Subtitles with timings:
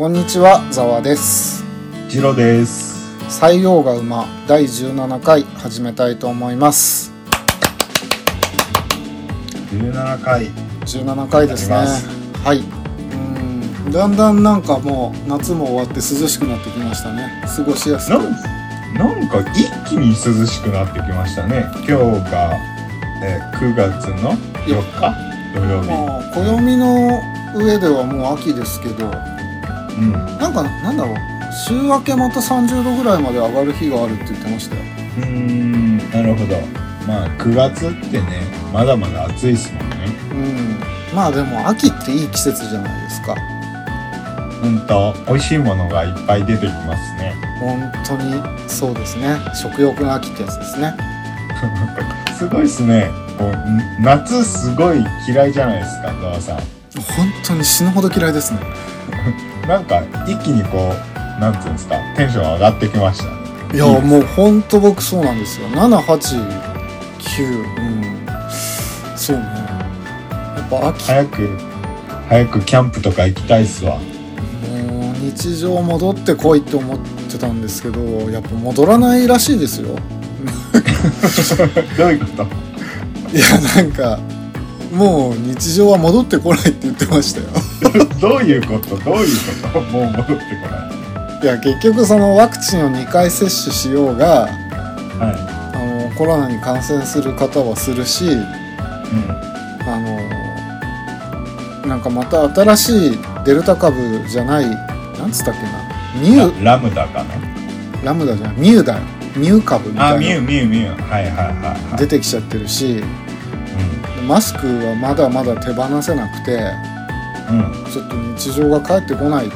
[0.00, 1.62] こんにちは、ざわです。
[2.08, 3.18] ジロです。
[3.28, 7.12] 採用が馬第17回始めたいと思います。
[9.70, 10.46] 17回。
[10.86, 12.08] 17回ですねあります。
[12.42, 12.60] はい。
[12.60, 17.44] うん、だんだんなんかもう夏も終わって涼しくなってきましたね。
[17.54, 18.14] 過ごしやすく。
[18.14, 21.66] なんなんか一気に涼しくなってきましたね。
[21.76, 22.56] 今日が、
[23.22, 24.32] えー9月の
[24.64, 25.14] 4日？
[25.54, 25.88] 土曜日。
[25.88, 27.20] まあ、暦の
[27.54, 29.12] 上ではもう秋ですけど、
[29.98, 30.12] うん。
[30.12, 31.16] なんかなんだろう。
[31.66, 34.82] 週明けまた30度ぐらいまで上がる日があるって言ってましたよ。
[35.18, 36.56] うーん、なるほど。
[37.06, 38.42] まあ9月ってね、
[38.72, 39.96] まだまだ暑いですもんね。
[40.30, 41.16] うん。
[41.16, 43.34] まあでも秋っていい季節じゃないですか。
[44.62, 47.34] うんと、美味しいものがいっぱい出てきますね。
[47.58, 49.38] 本当にそうですね。
[49.54, 50.94] 食欲の秋ってやつですね。
[52.38, 53.10] すごいですね。
[53.38, 56.56] こう夏すごい嫌いじゃないですか、ざわさん。
[56.56, 56.64] 本
[57.44, 58.60] 当に死ぬほど嫌いですね。
[59.70, 63.30] なんか一気にこう、なんていうんですか、テンション上がってきましたね。
[63.72, 65.68] いやもう本当僕そうなんですよ。
[65.68, 66.36] 七八
[67.20, 68.26] 九うん
[69.16, 69.42] そうね。
[69.44, 71.48] やっぱ秋早く
[72.28, 74.02] 早くキャンプとか行きたいっすわもう
[75.20, 76.98] 日常戻ってこいって思っ
[77.30, 78.00] てたんですけど
[78.30, 79.90] やっぱ戻らないらしいですよ。
[81.96, 82.26] どういうこ
[83.30, 83.36] と？
[83.36, 83.44] いや
[83.76, 84.18] なんか
[84.92, 87.46] もう日常は戻ってこないって言ってましたよ。
[88.20, 88.96] どういうこと？
[88.98, 89.80] どういうこと？
[89.80, 90.38] もう戻ってこ
[90.70, 91.46] ない。
[91.46, 94.48] や結局そのワクチンを2回接種しようがは
[95.72, 98.36] あのコロナに感染する方はするしい、
[99.86, 99.98] あ
[101.82, 103.96] のなんかまた新しいデルタ株
[104.28, 104.66] じゃない
[105.18, 105.70] なんつったっけな？
[106.20, 107.34] ミュうん、ララムダかな？
[108.04, 108.56] ラムダじゃない。
[108.58, 109.00] ミューだよ。
[109.36, 110.16] ミュー株みたいな。
[110.16, 111.98] あミュウミュウミュウはいはいはいはい。
[111.98, 113.02] 出てきちゃってるし
[114.30, 116.52] マスクはまだまだ手放せなくて
[117.50, 117.82] うん。
[117.82, 119.48] うんちょっと日常が帰ってこない。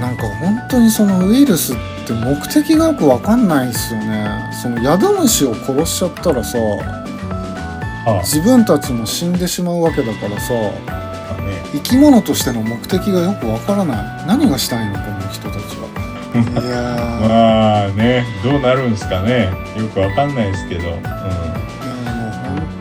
[0.00, 1.76] なんか本当にそのウイルスっ
[2.06, 4.50] て目的がよく分かんないですよね。
[4.62, 11.62] その宿主を殺しちゃったらさは自分たちも死んでしまうわけだからさあね。
[11.74, 14.26] 生き物としての目的がよくわからない。
[14.26, 15.84] 何がしたいのこの人たちは。
[16.34, 17.28] いやー。
[17.28, 19.52] まあねどうなるんすかね。
[19.76, 20.88] よくわかんないですけど。
[20.88, 20.92] う
[21.40, 21.43] ん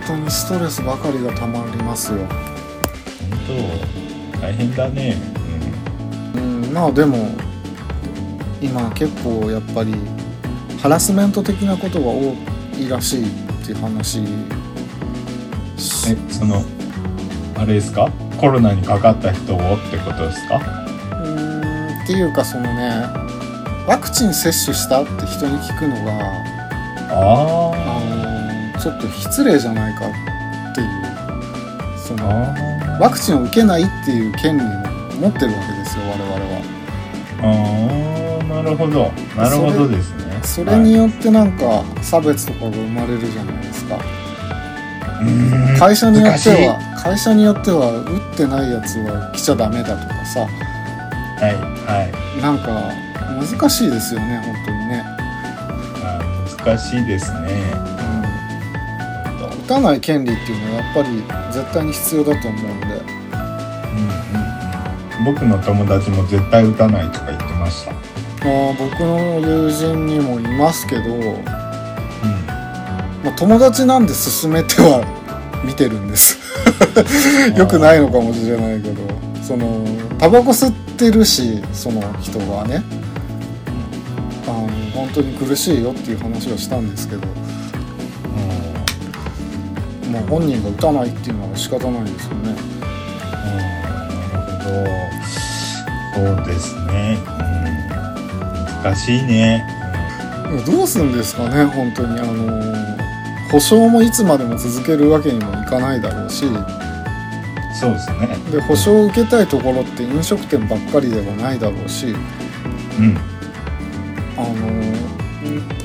[0.08, 2.20] 当にストレスばかりがたまりますよ。
[2.20, 2.28] 本
[4.34, 5.18] 当大変だね。
[6.36, 6.74] うん。
[6.74, 7.30] まあでも
[8.62, 9.94] 今結構やっぱり
[10.82, 12.36] ハラスメント的なことが多
[12.78, 13.32] いらしいっ
[13.66, 14.28] ていう話うん
[16.08, 16.64] えその
[17.56, 18.10] あれですか？
[18.38, 20.58] コロナにかかった人をってことですか？
[20.58, 22.04] うーん。
[22.04, 22.92] っていうかそのね
[23.88, 26.12] ワクチン接種したって人に聞くのが
[27.10, 27.93] ああの
[28.84, 30.88] ちょっと失礼じゃないかっていう
[31.98, 34.70] そあのあワクチンを受けないっていう権利も
[35.22, 36.60] 持ってるわけですよ我々は。
[37.40, 39.10] ああなるほど。
[39.38, 40.42] なるほどですね。
[40.44, 43.96] それによってなんか差別とかが生まれるじゃないですか。
[43.96, 44.04] はい
[45.80, 50.42] 会社によって難は会社によっては打ってないやつは来ちゃダメだとかさ。
[50.42, 50.48] は
[51.48, 51.56] い
[51.88, 52.42] はい。
[52.42, 52.92] なんか
[53.40, 55.06] 難しいですよね本当にね。
[56.66, 57.93] 難しいですね
[59.68, 62.86] たない権利っていうのはやっぱり絶対に必要だと思うんで。
[62.86, 62.92] うんう
[64.02, 65.36] んうん。
[65.36, 67.92] 僕の友達も絶対打たないとか言ってました。
[67.92, 71.44] まあ僕の友人にもいますけど、うん。
[73.24, 75.04] まあ、友達なんで勧めては
[75.64, 76.40] 見てるんです。
[77.58, 79.02] よくないのかもしれないけど。
[79.44, 79.86] その
[80.18, 82.82] タバコ吸ってるしその人がね。
[84.48, 87.28] あの本当に苦しいよっていう話はしたんですけど、
[90.14, 92.54] まあ、本人が打たないっていうのは仕方ないですよね。
[92.54, 95.04] なるほど。
[96.14, 99.66] そうですね、うん、難しいね、
[100.68, 102.20] どうするんですかね本当に。
[102.20, 102.62] あの
[103.52, 106.46] 保証もいつまでも続けるわけにもいかないだろうし。
[106.46, 106.54] うん、
[107.74, 108.38] そうですね。
[108.52, 112.08] で保証を受けたいところって飲食店ばっかりではないだろうし。
[112.08, 113.18] うん。
[114.38, 114.54] あの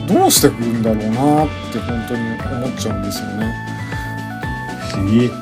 [0.07, 2.21] どうしてくんだろうなって本当に
[2.65, 3.55] 思っちゃうんですよね。
[3.67, 3.68] 不
[4.99, 5.27] 思議。
[5.27, 5.33] うん。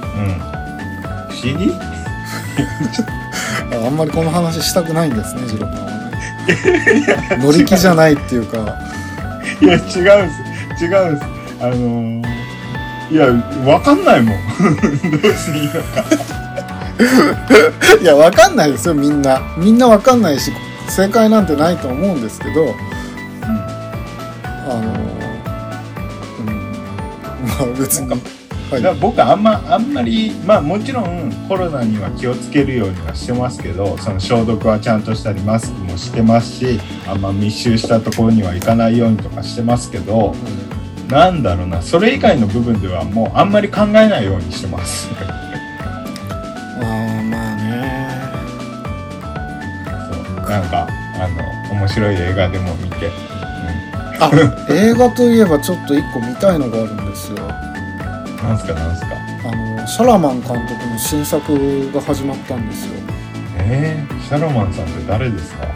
[1.29, 1.73] 不思議？
[3.73, 7.38] あ あんまりこの話したくないんですねジローさんはね。
[7.43, 8.58] 乗り気じゃないっていうか。
[9.61, 9.93] いや違うんで
[10.79, 10.85] す。
[10.85, 11.26] 違うんです。
[11.61, 12.25] あのー、
[13.11, 13.26] いや
[13.70, 14.37] わかんないもん。
[15.23, 15.79] どうしていいのか
[18.00, 19.41] いやわかんないですよみんな。
[19.56, 20.53] みんなわかんないし
[20.88, 22.75] 正解なんてないと思うんですけど。
[24.69, 24.81] あの
[26.41, 26.47] うん。
[27.47, 28.08] まあ別に
[28.71, 28.83] はい。
[28.83, 40.35] だから僕あんまあんまりまあもちろんコロナには気をつけるようにはしてますけどその消毒はちゃんとしたりマスクもしてますしあんま密集したところには行かないようにとかしてますけど
[41.09, 45.09] なんだろうなそれ以外の部分ではもうあんまり考えないようにしてます。
[46.83, 48.11] ああまあね。
[50.11, 50.51] そう。
[50.51, 51.29] なんかあ
[51.73, 53.11] の面白い映画でも見て、
[54.19, 54.31] あ
[54.69, 57.37] 映画といえばちょっと一個見たいのがあるんですよ。
[57.39, 57.45] うん、
[58.46, 59.08] なんすかなんすか？
[59.48, 62.93] あのシャラマン監督の新作が始まったんですよ。
[63.58, 65.66] えー、シャロマンさんって誰ですか？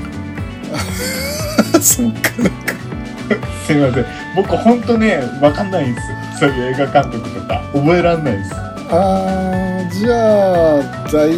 [1.80, 2.30] そっか
[3.66, 4.06] すいません。
[4.36, 6.06] 僕ほんとねわかんないんです
[6.40, 7.62] そういう映画監督とか。
[7.72, 8.54] 覚えらんないです。
[8.92, 10.82] あーじゃあ
[11.12, 11.30] 大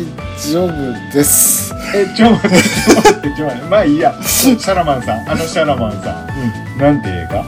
[0.52, 0.70] 丈夫
[1.12, 1.74] です。
[1.94, 3.66] えちょ待ってちょ待ってちょ待って。
[3.68, 4.14] まあいいや。
[4.22, 6.28] シャラマンさんあのシャラマンさん、
[6.74, 7.44] うん、なんて映画？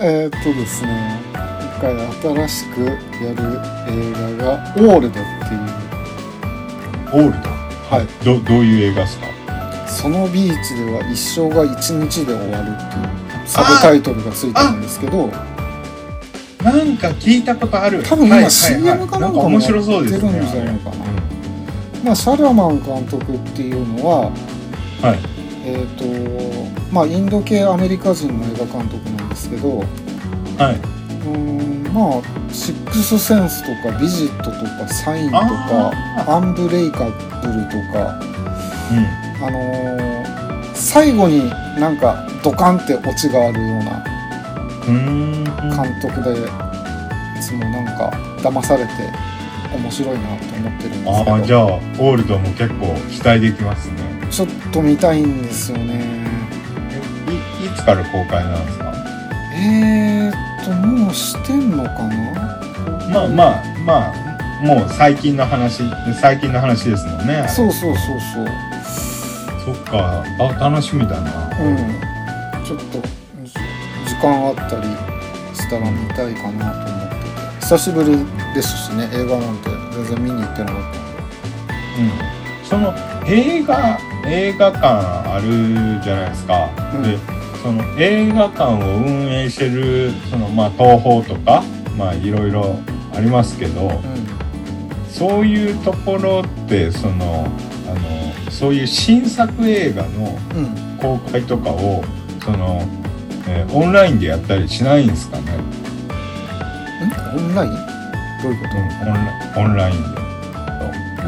[0.00, 1.20] えー、っとですね。
[1.20, 1.21] 今
[1.82, 1.92] 回
[2.46, 2.96] 新しくやる
[3.88, 5.60] 映画が「オールド」っていう。
[7.12, 7.48] オールド？
[7.90, 8.24] はい。
[8.24, 9.26] どどういう映画ですか？
[9.88, 15.28] そのビーチでは一生が一日で終わるっていうサブタイトルがついてるんですけど。
[16.62, 18.04] なんか聞いたことある。
[18.04, 20.96] 多分今 CM かなんかも面白そうですねやってるんじゃないかな。
[22.04, 24.30] まあ、シャラマン監督っていうのは
[25.02, 25.18] うんはい。
[25.64, 26.04] えーと
[26.92, 29.68] まあ、インド系アメリカ人の映画監督なんですけど。
[29.70, 29.78] う
[30.56, 30.76] はい。
[31.24, 32.22] ーんまあ
[32.52, 37.14] 「シックスセンス」とか「ビジット」とか「サイン」とかあ「アンブレイカブル」
[37.68, 38.20] とか
[38.90, 39.46] うん。
[39.46, 40.02] あのー
[40.74, 41.48] 最後に
[41.78, 44.04] なんかドカンってオチがあるような
[45.74, 46.44] 監督でい
[47.40, 48.90] つもなんか騙されて
[49.74, 51.32] 面白いなと思ってるんですけど。
[51.32, 53.94] ああじゃあオールドも結構期待できますね。
[54.30, 56.00] ちょっと見たいんですよね。
[57.28, 58.92] えいいつから公開なんですか？
[59.54, 62.14] えーっともうしてんのかな？
[63.10, 64.14] まあまあまあ
[64.62, 65.82] もう最近の話
[66.20, 67.46] 最近の話ですもんね。
[67.48, 68.46] そうそうそうそう。
[69.64, 70.24] そっか。
[70.38, 71.50] あ楽しみだな。
[71.60, 71.76] うん。
[72.64, 72.84] ちょっと
[73.44, 73.52] じ
[74.06, 74.82] 時間あったり
[75.54, 77.20] したら見たいかなと思ってて。
[77.60, 78.24] 久しぶり
[78.54, 80.98] ですしね映画なんて全然見に行ってなかった。
[81.98, 82.10] うん。
[82.64, 82.94] その
[83.26, 87.02] 映画映画館あるじゃないですか、うん。
[87.02, 87.18] で
[87.62, 91.62] その映画館を運営してるそのまあ東宝とか
[91.96, 92.76] まあいろいろ
[93.14, 93.90] ありますけど
[95.08, 97.46] そういうところってその
[97.88, 100.64] あのそういう新作映画のうん。
[100.76, 102.04] うん公開とかを
[102.44, 102.80] その、
[103.48, 105.58] えーオンラインでやったりしないんですかね、ん？
[107.36, 107.70] オンライン？
[108.40, 108.66] どういうこ
[109.56, 110.08] うん、オンラインで。
[110.14, 110.22] と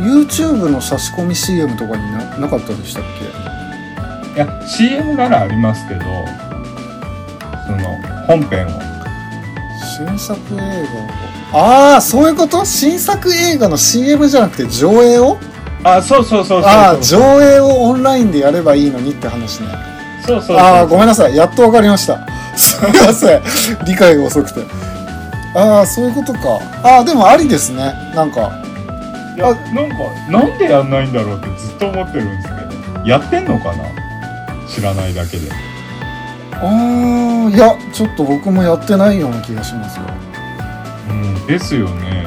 [0.01, 3.44] YouTube の差し込み CM とかにななかったでしたっけ？
[4.35, 6.01] いや CM ならありますけど
[7.67, 7.79] その
[8.27, 8.71] 本編を。
[9.97, 10.57] 新作映
[11.53, 11.63] 画を。
[11.93, 12.65] ああそういうこと？
[12.65, 15.39] 新作映画の CM じゃなくて上映を？
[15.85, 19.69] あそうそうそうそうああ上映をオンラインでやればいいのにって話ね。
[20.27, 21.37] そうそうそうああごめんなさい。
[21.37, 22.27] やっとわかりました。
[22.57, 23.43] すみません。
[23.87, 24.61] 理解が遅くて。
[25.55, 26.41] ああそういうことか。
[26.83, 27.93] ああでもありですね。
[28.15, 28.51] なんか。
[29.37, 29.95] いやなんか
[30.31, 33.07] なんでやんないんだろうってずっと思ってるんですけど。
[33.07, 33.85] やってんのかな？
[34.75, 35.49] 知らないだけで。
[36.53, 40.07] ああいやちょっと僕もやってないような気がしますよ。
[41.11, 42.25] うんですよね。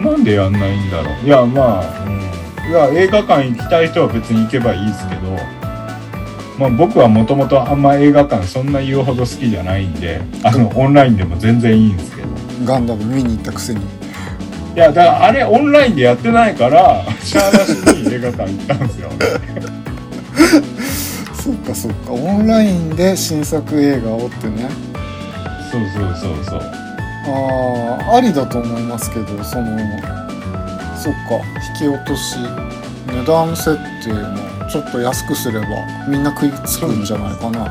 [0.00, 1.26] ななんでやんないんだろう。
[1.26, 5.36] いやまあ、うん、いや映画館行きたい人は別に行けばいいですけど。
[6.58, 12.28] まあ僕はもともとあんま映画館そんな言うほど好きじゃないんであのオンラインでも全然いいんですけど。
[12.64, 13.80] ガンダム見に行ったくせに。
[13.80, 19.08] いやだからあれオンラインでやってないからしゃあなしに映画館行ったんですよ
[21.44, 22.12] そっかそっか。
[22.12, 24.66] オンラインで新作映画をってね。
[25.70, 26.60] そうそうそうそう。
[27.26, 29.76] ああありだと思いますけどその
[30.96, 31.44] そっか。
[31.78, 32.38] 引き落とし
[33.08, 35.66] 値段設定もちょっと安くすれば
[36.08, 37.66] みんな食いつくんじゃないかな。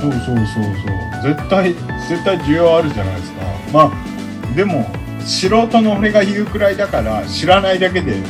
[0.00, 1.34] そうそうそうそう。
[1.34, 1.74] 絶対
[2.08, 3.40] 絶対需要あるじゃないですか。
[3.72, 4.86] まあでも
[5.18, 8.22] 素人の俺が言うくらいだから知らないだけで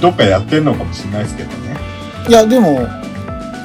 [0.00, 1.76] どっかやってんのかもしれないですけどね。
[2.30, 2.88] いやでも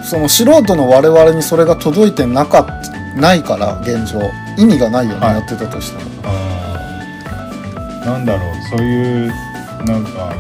[0.04, 2.66] その素人の我々にそれが届いてなかっ
[3.20, 4.20] ないから現状。
[4.58, 5.36] 意味がないよね、はい。
[5.36, 6.10] やってたとしても。
[6.24, 8.06] あー。
[8.06, 8.78] なんだろう。
[8.78, 9.34] そういう
[9.86, 10.36] なんか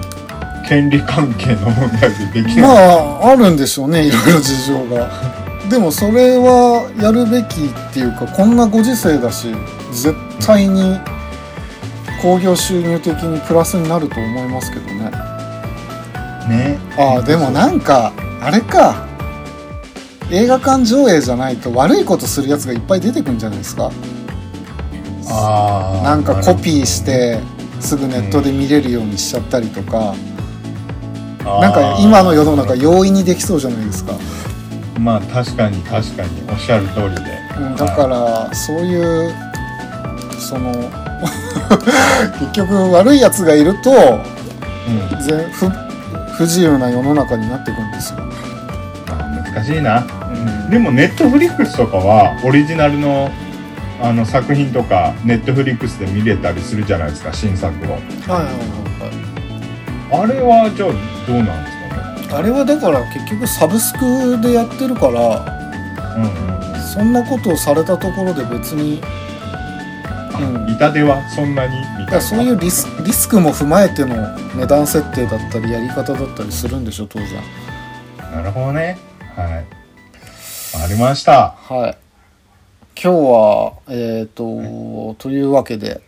[0.67, 5.09] 権利関係の問題でできない、まああるんでしょうねいろいろ事情が。
[5.69, 9.53] でもそれはやるべきっていうかこんなご時世だし
[9.91, 10.99] 絶対に
[12.23, 15.11] 興行収入的にプラスになると思いますけどね。
[16.47, 16.79] ね。
[16.97, 18.11] ああでもなんか
[18.41, 19.08] あれか
[20.31, 23.91] 映画館上映じゃないと悪いことするやつがいっぱい出てくんじゃないですか？
[25.31, 27.39] あーなんかコピーして
[27.79, 30.15] すぐネットで見れるようにしちゃったりとか、
[31.45, 34.13] なんか今の世の中容易にできそうじゃないですか、
[34.99, 36.29] まあ確かに確かに。
[36.49, 39.33] おっしゃる通りで、うん、だからそういう
[40.39, 40.71] その
[42.39, 43.93] 結局悪いやつがいるとう
[45.15, 45.21] ん。
[45.23, 45.69] ぜ不
[46.37, 48.27] 不自由な世の中になっていくんですよ、まあ、
[49.53, 50.05] 難しいな。
[50.65, 50.69] うん。
[50.69, 53.29] でもネットフリックスとかはオリジナルの
[54.01, 57.91] あの作品とかネットフリックスで見れたりするじゃないですか新作を。
[57.91, 58.53] はいはいはい
[60.13, 60.23] はい。
[60.23, 60.89] あれはじゃあ
[61.27, 61.77] どうなんです
[62.27, 62.37] かね。
[62.37, 65.43] あれはだから結局サブスクでやってるから
[66.15, 66.81] うんうんうん。
[66.81, 69.01] そんなことをされたところで別に
[70.39, 70.69] うん。
[70.69, 71.75] 痛手はそんなに？
[71.75, 74.15] みいたいなやそういうリスリスクも踏まえての
[74.55, 77.27] 値段設定だったりやり方だったりするんでしょ当然。
[78.31, 78.97] なるほどね
[79.39, 79.65] はい。
[80.83, 81.51] ありました。
[81.51, 81.97] はい。
[83.01, 86.01] 今日はえっ、とというわけで、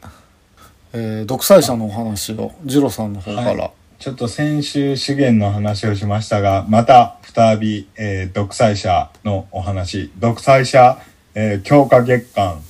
[0.92, 10.12] えー独裁者のお話をジロさんの方から、はちょっと先週資源の話をしましたがまた再び、えー独裁者のお話。
[10.20, 10.98] 独裁者、
[11.34, 12.62] えー強化月間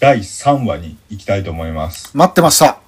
[0.00, 2.10] 第3話に行きたいと思います。
[2.16, 2.80] 待ってました。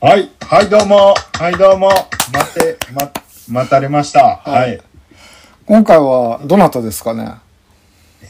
[0.00, 0.30] はい。
[0.40, 1.14] はいどうも。
[1.32, 1.88] はいどうも。
[1.88, 2.06] 待
[2.48, 3.12] ってま
[3.48, 4.36] 待たれました。
[4.36, 4.91] はい、はい
[5.66, 7.34] 今回はどなたですかね？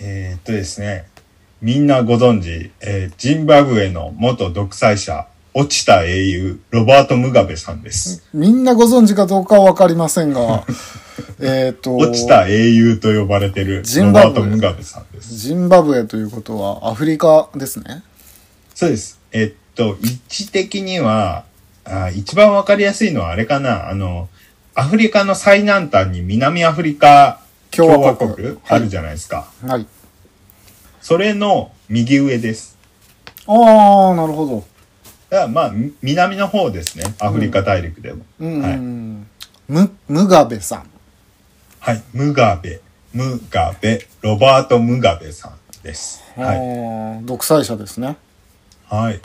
[0.01, 1.07] えーっとですね
[1.61, 10.65] みんなご存知、えージンバブエの元独裁者落ちた英雄ロバート・ムガベさんですみんなご存知かどうかは分かりませんが
[11.41, 18.03] えっと落ちた英雄と呼ばれてるロジンバブエバート・ムガベさんですジンバブエということはアフリカですね？
[18.75, 19.21] そうです。
[19.33, 21.45] えっと、位置的には、
[21.85, 23.89] あ一番わかりやすいのはあれかな。
[23.91, 24.29] あの、
[24.75, 29.51] アフリカの最南端に南アフリカ共共和和国国あるじゃないですか。
[29.67, 29.87] はい
[31.01, 32.79] それの右上です。
[33.47, 33.53] あ
[34.13, 34.65] あなるほど
[35.31, 37.05] だからまあ、み南の方ですね。
[37.21, 38.25] アフリカ大陸でも。
[38.39, 40.91] うん、はいムムガベさん
[41.81, 42.03] はい。
[42.13, 42.81] ムガベ、
[43.13, 46.23] ムガベ、ロバート・ムガベさんです。
[46.37, 46.55] は
[47.21, 47.27] い。
[47.27, 48.17] 独裁者ですね
[48.89, 49.21] はい。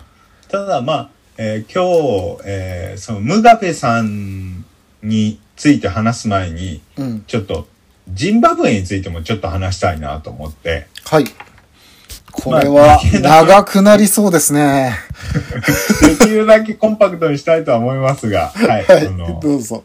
[0.49, 4.65] ただまあ、えー今日、えーそのムガベさん
[5.03, 7.23] について話す前に、うん。
[7.27, 7.67] ちょっと、
[8.09, 11.25] ジンバブエについてもちょっと話したいなと思って、はい。
[12.31, 14.93] これまあは長くなりそうですね。
[16.19, 18.85] できるだけコンパクトにしたいとは思いますが、はい。
[18.85, 19.07] はい。
[19.07, 19.83] あのどうぞ。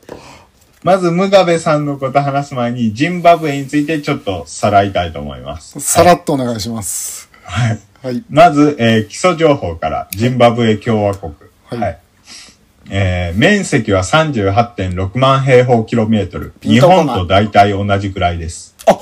[0.83, 5.81] まず、ムガベさんのこと話す前に、ジンバブエについてちょっとさらいたいと思います。
[5.81, 7.31] さらっとお願いします。
[7.45, 7.79] はい。
[8.03, 8.23] はい。
[8.29, 11.33] まず、えー基礎情報から、ジンバブエ共和国。
[11.81, 12.02] はい
[12.91, 16.53] えー面積は38.6万平方キロメートル。
[16.63, 18.75] 日本と大体同じくらいです。
[18.87, 18.99] あ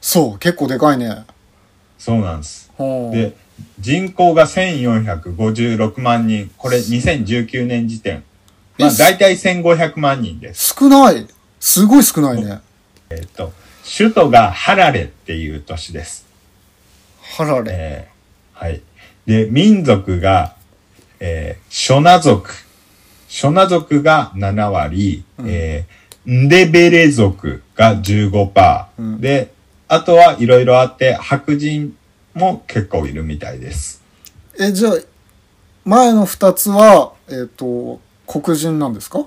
[0.00, 1.24] そう結構でかいね
[1.98, 2.70] そうなんです。
[2.78, 3.34] で、
[3.78, 6.50] 人口が1456万人。
[6.56, 8.24] これ2019年時点。
[8.78, 10.74] まあえ大体1500万人です。
[10.78, 11.26] 少ない
[11.60, 12.60] すごい少ないね
[13.10, 13.52] えっと、
[13.98, 16.26] 首都がハラレっていう都市です。
[17.20, 18.82] ハラレえーはい。
[19.26, 20.56] で、民族が、
[21.20, 22.50] えーショナ族。
[23.34, 29.52] ショナ族が7割、えーンデベレ族が15%、うんで、
[29.88, 31.96] あとはいろいろあって、白人
[32.34, 34.02] も結構いるみたいです。
[34.60, 34.92] えじゃあ
[35.84, 39.24] 前の2つはえっ、と黒人なんですか？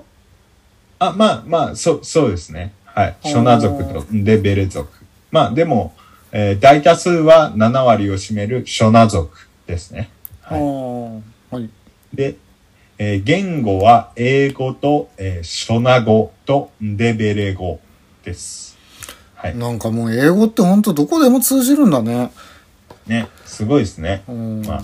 [1.00, 2.72] あ、まあまあ、そう、そうですね。
[2.86, 3.16] はい。
[3.24, 4.88] ショナ族とンデベレ族。
[5.32, 5.92] まあでも、
[6.32, 9.36] えー大多数は7割を占めるショナ族
[9.66, 10.08] ですね。
[10.42, 10.60] はい
[11.56, 11.68] はい
[12.14, 12.36] で、
[12.98, 17.80] えー言語は英語と、えーショナ語とンデベレ語
[18.24, 18.76] です。
[19.34, 19.56] はい。
[19.56, 22.30] なんかもう英語ってほんとどこでも通じるんだね
[23.06, 24.24] ね、すごいですね。
[24.28, 24.82] うんまあ、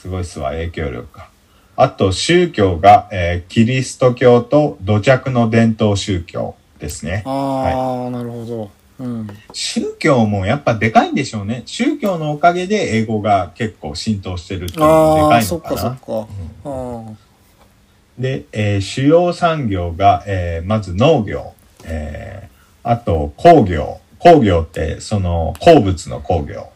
[0.00, 1.28] すごいっすわ、影響力が。
[1.76, 7.22] あと、宗教が、えーキリスト教と土着の伝統宗教ですね。
[7.26, 8.70] ああ、なるほど
[9.00, 11.62] うん宗教もやっぱでかいんでしょうね。
[11.66, 15.76] 宗教のおかげで英語が結構浸透してるっていうのもでかいのかな。
[15.76, 16.28] かそっか、
[16.64, 17.14] あー
[18.18, 21.52] で、えー主要産業が、えーまず農業、
[21.84, 24.00] えーあと工業。
[24.18, 26.68] 工業ってその鉱物の工業。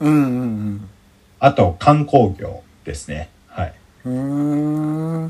[0.00, 0.88] うんうん
[1.38, 3.28] あと観光業ですね。
[3.48, 3.74] はい。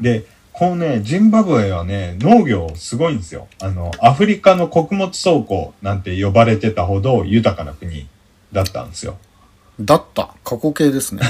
[0.03, 0.25] で、
[0.59, 3.47] このね、ジンバブエはね、農業すごいんですよ。
[3.61, 8.09] あの、アフリカの穀物倉庫なんて呼ばれてたほど豊かな国
[8.53, 9.19] だったんですよ。
[9.79, 11.21] だった過去形ですね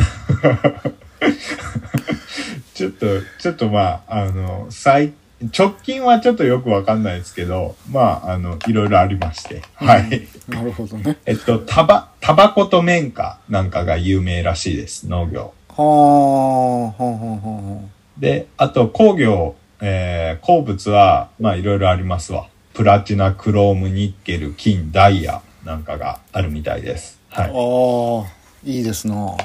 [2.74, 3.06] ちょっと、
[3.40, 5.12] ちょっとまあ、あの、最、
[5.52, 9.60] 直近はちょっとよくわかんないですけど、まあ、あの、いろいろありまして。
[9.74, 10.28] はい。
[10.48, 15.52] なるほどね えっと、タバ、タバコと綿花なんかが有名らしいです、農業。
[15.70, 22.48] はあ、はあ、はあ、はで、あと工業、えー鉱物は、まあいろいろありますわ。
[22.74, 27.18] プラチナ、クローム、ニッケル、金、ダイヤなんかがあるみたいです。
[27.30, 27.46] はあ。
[27.46, 27.50] い。
[27.50, 29.14] ああ、いいですな。
[29.16, 29.36] は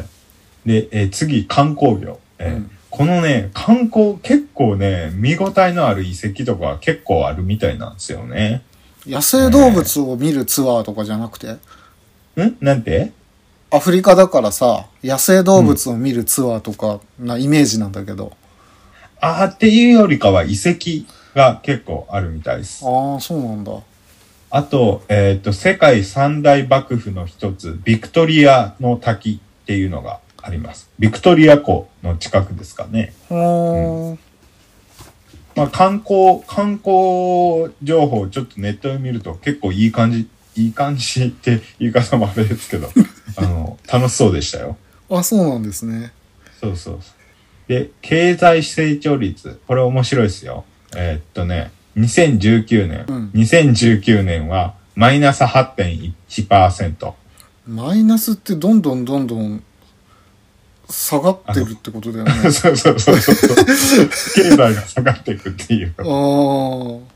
[0.00, 0.04] い。
[0.66, 2.18] で、えー次、観光業。
[2.38, 8.60] えーうんこのね、観光結構ね、見応えのある遺跡とか結構あるみたいなんですよね。
[9.06, 11.58] 野生動物を見るツアーとかじゃなくて、ん？
[12.60, 13.12] なんて？
[13.74, 18.36] アフリカだからさ、野生動物を見るツアーとかなイメージなんだけど。
[19.18, 22.84] あーっていうよりかは遺跡が結構あるみたいです。
[22.84, 23.72] ああ、そうなんだ。
[24.50, 30.90] あと、えっ、と、世界三大幕府の一つ、ビクトリアの滝っていうのがあります。
[30.98, 33.14] ビクトリア湖の近くですかね。
[33.30, 34.18] うーん。
[35.56, 42.90] まあ、観光、観光情報をちょっとネットで見ると結構いい感じ、いい感じって言い方もあれですけど、
[43.36, 44.76] あの、楽しそうでしたよ。
[45.10, 46.12] あ、そうなんですね。
[46.60, 47.00] そうそう。
[47.68, 49.60] で、経済成長率。
[49.66, 50.64] これ面白いですよ。
[50.96, 53.04] えーっとね、2019年。
[53.08, 57.12] うん2019年はマイナス8.1%。
[57.66, 59.62] マイナスってどんどんどんどん
[60.90, 62.50] 下がってるってことだよね。
[62.50, 63.36] そうそうそうそう。
[64.34, 65.94] 経済が下がっていくっていう。
[65.98, 67.12] ああ。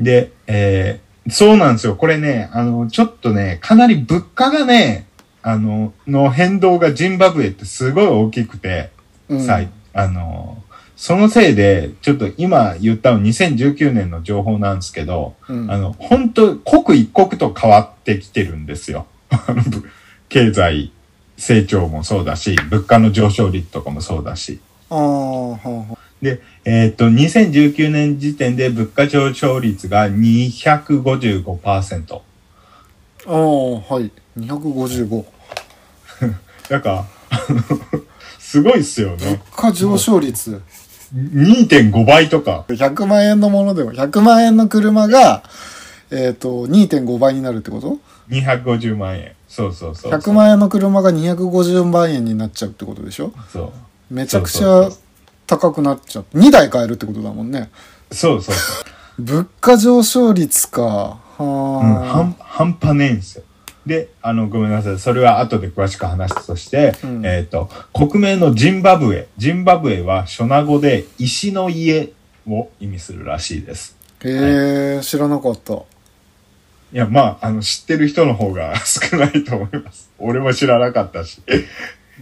[0.00, 1.94] で、えーそうなんですよ。
[1.94, 5.07] これね、あの、ちょっとね、かなり物価がね、
[5.42, 8.90] あの、の変動がジンバブエってすごい大きくて、
[9.28, 9.44] うん。
[9.44, 10.62] さいあの、
[10.96, 19.06] そのせいで、ちょっと今言ったの2019年の情報なんですけど、うんあの、本当刻一刻と変わってきてるんですよ。
[20.28, 20.92] 経済
[21.36, 24.60] 成長もそうだし、物価の上昇率とかもそうだし。
[24.90, 25.98] ああ、はあ、はあ。
[26.20, 32.14] で、えーっと、2019年時点で物価上昇率が255%。
[32.14, 32.20] あ
[33.30, 34.10] あ、はい。
[34.38, 35.24] 255。
[36.68, 38.00] だから、あ の
[38.38, 39.40] すごいっすよね。
[39.54, 40.60] 価上昇率。
[41.14, 42.64] 2.5倍とか。
[42.68, 45.42] 100万円のものでも、100万円の車が、
[46.10, 47.98] えっ、と、2.5倍になるってこと
[48.30, 49.32] ？250万円。
[49.48, 50.20] そうそうそうそう。
[50.20, 53.32] 100万円の車が250万円になっちゃうってことでしょ？
[53.52, 53.72] そ
[54.10, 54.14] う。
[54.14, 54.90] めちゃくちゃ
[55.46, 56.24] 高くなっちゃう。
[56.38, 57.70] 2台買えるってことだもんね。
[58.12, 58.82] そうそうそ
[59.18, 59.22] う。
[59.22, 60.82] 物価上昇率か。
[60.82, 63.44] はあ、うん、半半端ねえんですよ。
[63.88, 64.98] で、あの、ごめんなさい。
[64.98, 69.28] それは後で詳しく話すとして、うんえっ、と、国名のジンバブエ。
[69.38, 72.12] ジンバブエは、ショナ語で石の家
[72.46, 73.96] を意味するらしいです。
[74.24, 75.72] へえ、知らなかった。
[75.72, 75.78] い
[76.92, 80.10] や、まあ、あの、知ってる人の方が 少ないと思います。
[80.18, 81.40] 俺も知らなかったし。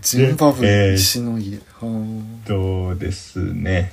[0.00, 1.58] ジンバブエ、えー石の家。
[1.80, 3.92] はとですね。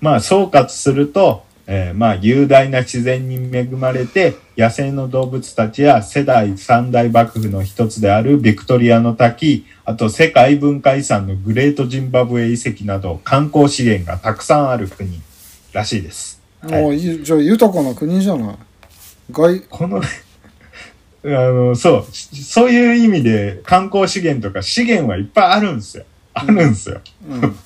[0.00, 15.20] まあ、総括すると、えーまあ、雄大な自然に恵まれて、野生の動物たちや世代三大幕府の一つであるビクトリアの滝、あと世界文化遺産のグレートジンバブエ遺跡など観光資源がたくさんある国
[15.72, 16.42] らしいです。
[16.62, 18.56] もういじゃあ豊かな国じゃない？
[19.32, 19.98] 外、この、
[21.24, 26.04] あの、そう、しそういう意味で観光資源とか資源はいっぱいあるんですよ。
[26.34, 27.00] あるんですよ。
[27.28, 27.40] うん。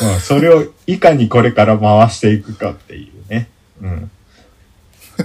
[0.00, 3.48] まあ、それをいかにこれから回していくかっていうね、
[3.80, 4.10] うん、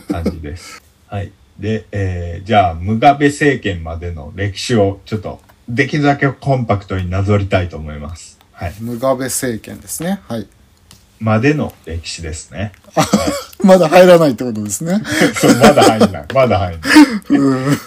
[0.09, 0.81] 感じです。
[1.07, 1.31] はい。
[1.59, 8.37] で、えーじゃあ、ムガベ政権までの歴史をちょっと、できるだけコンパクトになぞりたいと思います。
[8.51, 8.75] はい。
[8.79, 10.21] ムガベ政権ですね。
[10.27, 10.47] はい。
[11.19, 12.71] までの歴史ですね。
[13.63, 15.01] まだ入らないってことですね。
[15.33, 16.25] そう、まだ入んない。
[16.33, 17.39] まだ入んない。
[17.39, 17.77] うん。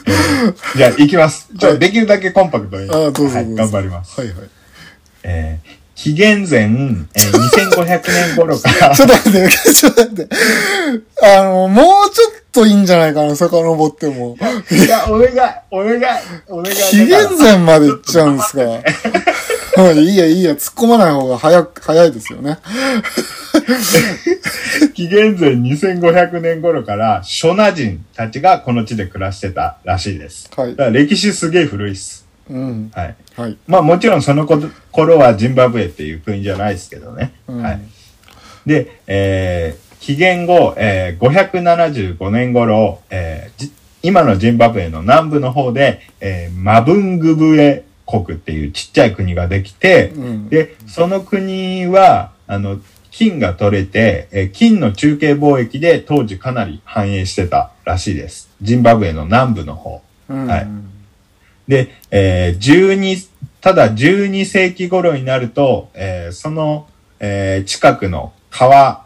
[0.77, 1.49] じゃあ、行きます。
[1.55, 2.90] じゃあ、はいできるだけコンパクトに。
[2.90, 3.62] ああ、どうぞはい、どうぞ。
[3.62, 4.21] 頑張ります。
[4.21, 4.37] はいはい。
[5.23, 7.04] えー紀元前、えー
[7.76, 10.28] 2500年頃から ちょっと待って、ちょっと待って。
[11.22, 14.34] あの、もうちょっといいんじゃないかな、遡っても。
[14.70, 15.34] いや、お願い、
[15.70, 16.00] お願い、
[16.48, 16.76] お願い。
[16.76, 18.62] 紀元前まで行っちゃうんですか。
[18.62, 18.84] はい
[20.00, 22.58] いいや、いいや、突っ込まない方が早く、早いですよね。
[24.94, 30.48] 紀元前2500年頃から、ショナ人たちがこの地で暮らしてたらしいです。
[30.56, 32.26] はいだから歴史すげえ古いっす。
[32.50, 32.90] うん。
[32.94, 33.14] はい。
[33.40, 33.57] はい。
[33.66, 34.61] まあもちろんそのこ
[34.92, 37.33] 頃はジンバブエっていう国じゃないですけどね。
[37.48, 37.81] うんはい。
[38.66, 43.72] で、えー、紀元後、えー、575年頃、えーじ
[44.03, 50.48] 今のジンバブエの南部の方で、えーマブングブエ国っていうちっちゃい国ができて、うん。
[50.48, 58.50] で、その国は、あの、金が取れて、えー金の中継貿易で当時かなり繁栄してたらしいです。
[58.61, 60.03] ジンバブエの南部の方。
[60.29, 60.66] うんはい
[61.68, 63.30] で、えー12、
[63.61, 69.05] ただ12世紀頃になると、えーその、えー近くの川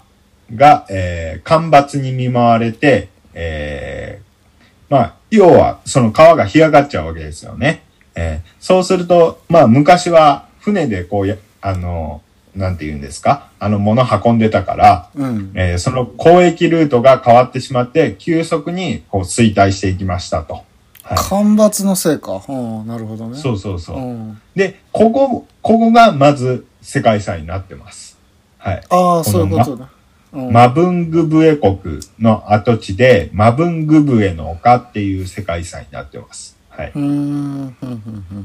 [0.55, 7.83] が、えー干ばつに見舞われて、えーまあ、要は、その川が干上がっちゃうわけですよね。
[8.14, 12.23] えーそうすると、まあ昔は船でこうや、あの、
[12.55, 13.51] なんて言うんですか？
[13.59, 15.53] あの物運んでたから、うん。
[15.57, 20.62] えーその交易ルートが変わってしまって、急速にこう衰退していきましたと。
[21.05, 21.19] はい。
[21.19, 22.43] 干ばつのせいか。
[22.49, 23.38] うん、なるほどね。
[23.38, 23.99] そうそうそう。
[23.99, 24.40] うん。
[24.57, 28.19] で、ここ、ここがまず世界遺産になってます。
[28.59, 28.83] はい。
[28.88, 29.90] ああ、そういうことだ。
[30.33, 30.53] うん。
[30.53, 36.57] マブングブエ国の跡地で、マブングブエの丘っていう世界遺産になってます。
[36.77, 36.93] はい。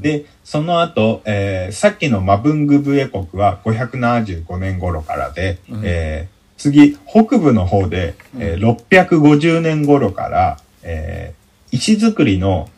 [0.00, 11.39] で、その後、えーさっきのマブングブエ国は575年頃からで、うんえー次、北部の方で、えー650年頃から、えー
[11.70, 12.68] 石造りの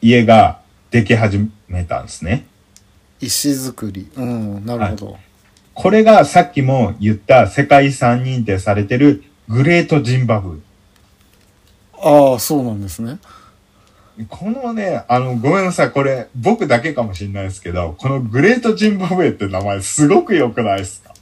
[0.00, 0.60] 家が
[0.90, 2.46] でき始めたんですね。
[3.20, 4.10] 石造り。
[4.16, 5.18] うん、なるほど。
[5.74, 10.62] これがさっきも言った世界遺産認定されてるグレートジンバブ
[11.98, 13.18] ああ、そうなんですね。
[14.18, 14.26] エ。
[14.28, 21.14] このね、あの、ごめんなさい、これ僕だけかもしれないですけど、このグレートジンバブエって名前すごく良くないですか？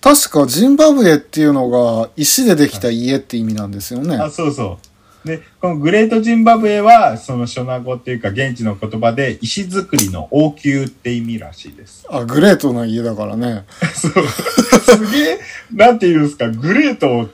[0.00, 4.16] 確かジンバブエっていうのが石でできた家って意味なんですよね。
[4.16, 4.86] あ、そうそう。
[5.24, 12.06] で、このグレートジンバブエは、そのショナ語っていうか現地の言葉で石造りの王宮って意味らしいです。
[12.10, 13.64] あ、グレートな家だからね。
[13.94, 14.12] そう。
[14.12, 15.40] すげえ、
[15.72, 17.28] なんていうんですか、グレートを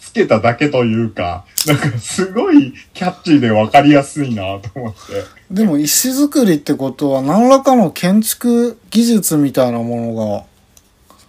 [0.00, 4.98] つけただけというか、なんかすごいキャッチーでわかりやすいなと思って。
[5.50, 10.44] でも石造りってことは何らかの建築技術みたいなものが、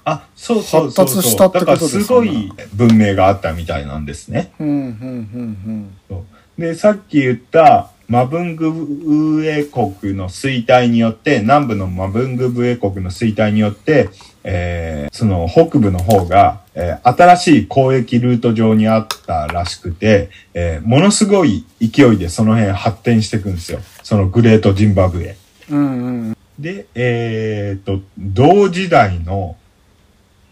[0.10, 1.16] あ、そうそうそうそう。
[1.16, 4.54] 発達したってことですよねだからすごい文明があったみたいなんですね。
[4.58, 6.16] うん、うん、うん、そ
[6.58, 14.10] うで、さっき言ったマブングブエ国の衰退によって、南部のマブングブエ国の衰退によって、
[14.46, 23.80] えーその北部の方が、えー新しい交易ルート上にあったらしくて、えーものすごい勢いでその辺発展していくんですよ。
[24.04, 25.36] そのグレートジンバブエ。
[25.70, 25.78] うん。
[25.78, 26.38] うん、うん。
[26.58, 29.58] で、えー、と、同時代の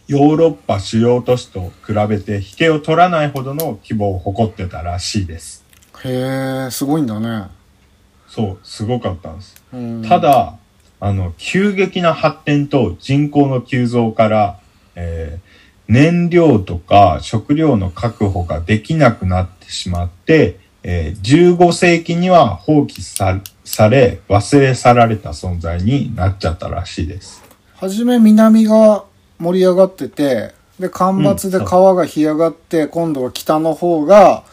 [0.07, 5.65] ヨーロッパ主要都市と比べて引けを取らないほどの規模を誇ってたらしいです。
[6.03, 7.47] へえ、すごいんだね。
[8.27, 9.63] そう、すごかったんです。
[9.73, 10.55] うん、た、だ、
[10.99, 14.59] あの、急激な発展と人口の急増から、
[14.95, 15.55] えー
[15.87, 27.43] 燃料とか食料の確保ができなくなってしまって、えー15世紀には放棄さされ、忘れ去られた存在になっちゃったらしいです。
[27.75, 29.03] はじめ南が
[29.39, 34.43] 盛り上がってて、で、干ばつで川が干上がって、今度は北の方が、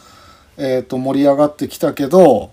[0.57, 2.51] えっ、と、盛り上がってきたけど、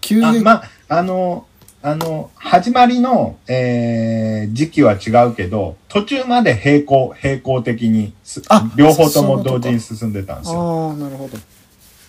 [0.00, 1.46] 急激、あまあ、あの、
[1.82, 10.88] あの、始まりの、えー時期は違うけど、途中まで並行、並行的にすあ両方とも同時に進んでたんですよ。
[10.88, 11.38] ああ、なるほど。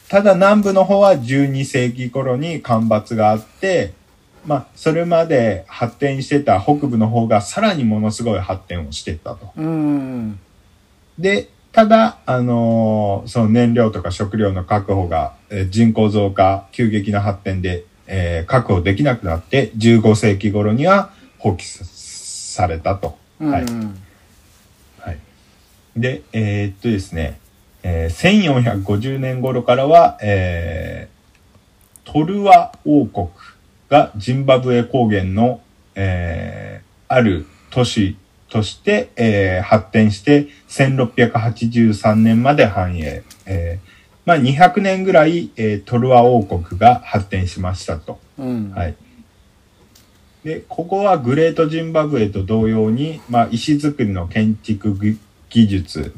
[0.08, 3.94] ただ南部の方は12世紀頃に干ばつがあって、
[4.46, 9.52] まあ、それまで発展してた北部の方がさらにものすごい発展をしていったと。
[9.58, 10.40] うん。
[11.18, 23.18] で、ただ、あのーその燃料とか食料の確保が、えー人口増加、急激な発展で、えー確保できなくなって、15世紀頃には放棄さされたと。
[23.40, 23.52] うん。
[23.52, 23.64] はい
[25.00, 25.18] はい。
[25.96, 27.40] で、えーっとですね、
[27.84, 31.20] えー1450年頃からは、えー
[32.12, 33.28] トルワ王国
[33.90, 35.62] がジンバブエ高原の、
[35.96, 38.18] えーある都市
[38.50, 43.24] として、えー発展して、1683年まで繁栄。
[43.46, 43.90] えー
[44.26, 48.20] まあ、200年ぐらい、えートルワ王国が発展しましたと。
[48.38, 48.72] うん。
[48.76, 48.96] はい。
[50.44, 55.18] で、ここはグレートジンバブエと同様に、まあ、石造りの建築技
[55.50, 56.14] 技術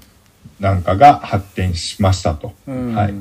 [0.59, 2.53] なんかが発展しましたと。
[2.67, 2.93] うん。
[2.93, 3.13] はい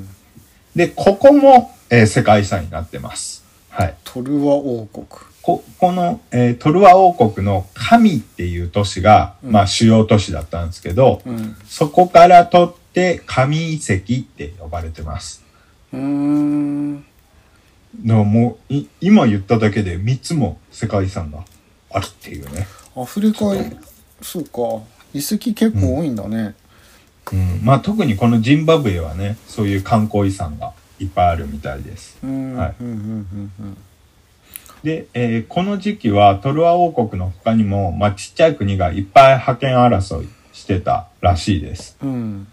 [0.74, 3.44] で、ここも、えー世界遺産になってます。
[3.70, 3.94] はい。
[4.04, 5.06] トルワ王国。
[5.42, 11.56] こ、この、えートルワ王国の神っていう都市が、うんまあ、主要都市だったんですけど、うん。
[11.64, 15.42] そこから取って神遺跡って呼ばれてます。
[15.92, 17.04] うーん。
[18.04, 21.44] のもうい今言っただけで3つも世界遺産が
[21.90, 22.66] あるっていうね。
[22.96, 23.38] アフリカ、
[24.22, 24.84] そうか。
[25.12, 26.54] 遺跡結構多いんだね。
[27.32, 32.18] うん、まあ特にこのジンバブエはね、そういう観光遺産がいっぱいあるみたいです。
[34.82, 41.96] で、えーこの時期はトルワ王国の他にも、まあちっちゃい国がいっぱい覇権争いしてたらしいです。
[42.02, 42.46] うん。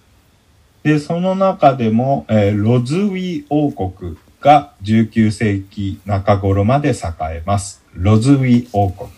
[0.84, 7.84] で、その中でも、えーロズウィ王国が19世紀中頃まで栄えます。
[7.94, 9.10] ロズウィ王国。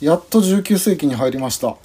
[0.00, 1.76] やっと19世紀に入りました。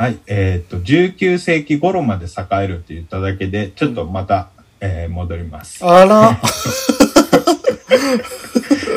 [0.00, 0.18] はい。
[0.26, 4.48] えっ、と、19世紀頃まで栄えるって言っただけで、ちょっとまた、
[4.80, 5.84] えー戻ります。
[5.84, 6.40] あら。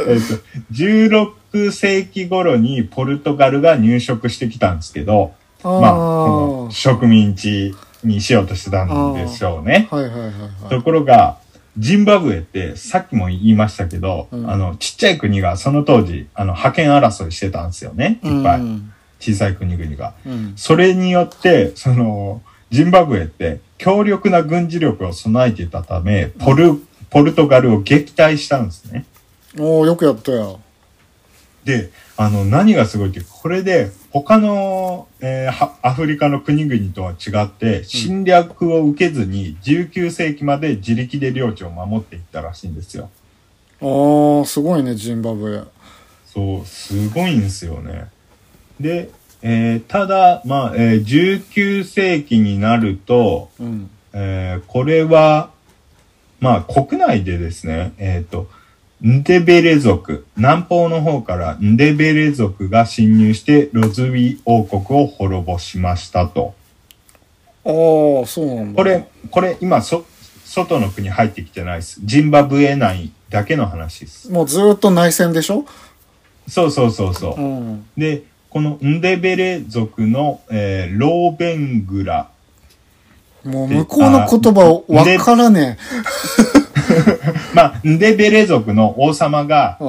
[0.07, 0.35] えっと、
[0.73, 9.87] 16世紀頃にポルトガルが入植してきたんですけど、あまあ、この植民地にしようとしてたんでしょうね。
[9.91, 10.31] はいはいはいは
[10.65, 10.69] い。
[10.69, 11.37] ところが、
[11.77, 18.19] ジンバブエってさっきも言いましたけど、うんあの、ちっちゃい国がその当時、あの、覇権争いしてたんですよね。
[18.23, 18.59] いっぱい。
[18.59, 18.93] うん
[19.23, 20.13] 小さい国々が。
[20.25, 20.53] うん。
[20.57, 22.41] それによって、その、
[22.71, 26.75] ジンバブエって強力な軍事力を備えていたため、ポル、
[27.09, 29.03] ポルトガルを撃退したんですね。
[29.59, 30.61] おおよくやったよ。
[31.65, 43.09] で、あの、何がすごいって、これで他の、えーはアフリカの国々とは違って、侵略を受けずに19世紀まで自力で領地を守っていったらしいんですよ。
[43.81, 45.63] ああ、すごいね、ジンバブエ。
[46.25, 48.07] そう、すごいんですよね。
[48.79, 49.09] で、
[49.45, 53.89] えーただ、まあ、えー19世紀になると、うん。
[54.13, 55.51] えーこれは、
[56.39, 58.49] まあ、国内でですね、えっ、と、
[59.05, 66.53] ンデベレ族、南方の方からンデベレ族が侵入してロズウィ王国を滅ぼしましたと。
[67.65, 68.77] ああ、そうなんだ。
[68.77, 70.05] これ、これ今、そ、
[70.45, 71.99] 外の国入ってきてないです。
[72.03, 74.31] ジンバブエ内だけの話です。
[74.31, 75.65] もうずーっと内戦でしょ？
[76.47, 77.41] そうそうそうそう。
[77.41, 77.85] うん。
[77.97, 78.23] で、
[78.53, 82.29] このンデベレ族の、えーローベングラ。
[83.43, 85.77] もう向こうの言葉わからね
[87.55, 89.79] まあ、ンデベレ族の王様が。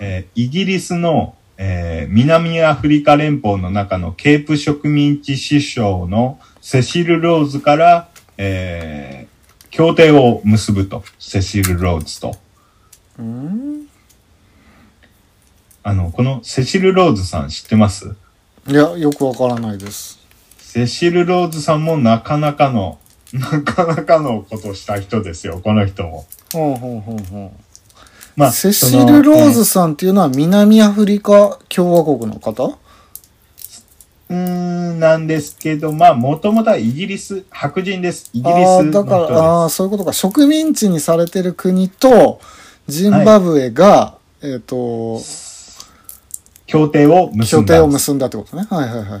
[0.00, 11.04] えーイギリスの、えー南アフリカ連邦の中のケープ植民地首相のセシル・ローズから、えー協定を結ぶと。
[11.20, 12.34] セシル・ローズと。
[13.16, 13.89] うん
[15.82, 18.14] あの、このセシル・ローズさん知ってます？
[18.68, 20.18] いや、よくわからないです。
[20.58, 22.98] セシル・ローズさんもなかなかの、
[23.32, 26.26] なかなかのことをした人ですよ、この人も。
[26.52, 27.52] ほうほうほうほ
[28.36, 28.52] まう。
[28.52, 32.78] セシル・ローズさんっていうのは南アフリカ共和国の方？
[34.28, 38.30] うーん、なんですけど、まあ、もともとはイギリス、白人です。
[38.32, 39.10] イギリスああ、の人です。
[39.10, 40.12] だから、ああー、そういうことか。
[40.12, 42.38] 植民地にされてる国と、
[42.86, 45.20] ジンバブエが、えっ、と、
[46.70, 47.78] 協定を結協んだんです。
[47.78, 48.66] 定を結んだってことね。
[48.70, 49.20] はいはいはいはい。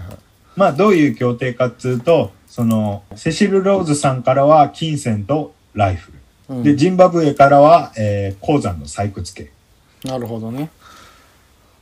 [0.56, 6.18] まあ、どういう協定かっつうと、その、セシル・ローズさんからは金銭とライフル。
[6.56, 9.48] うんで、ジンバブエからは、えー鉱山の採掘権。
[10.04, 10.70] なるほどね。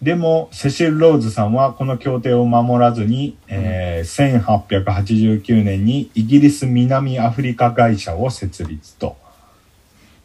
[0.03, 9.17] でも、セシル・ローズさんはこの協定を守らずに、えー1889年にイギリス南アフリカ会社を設立と。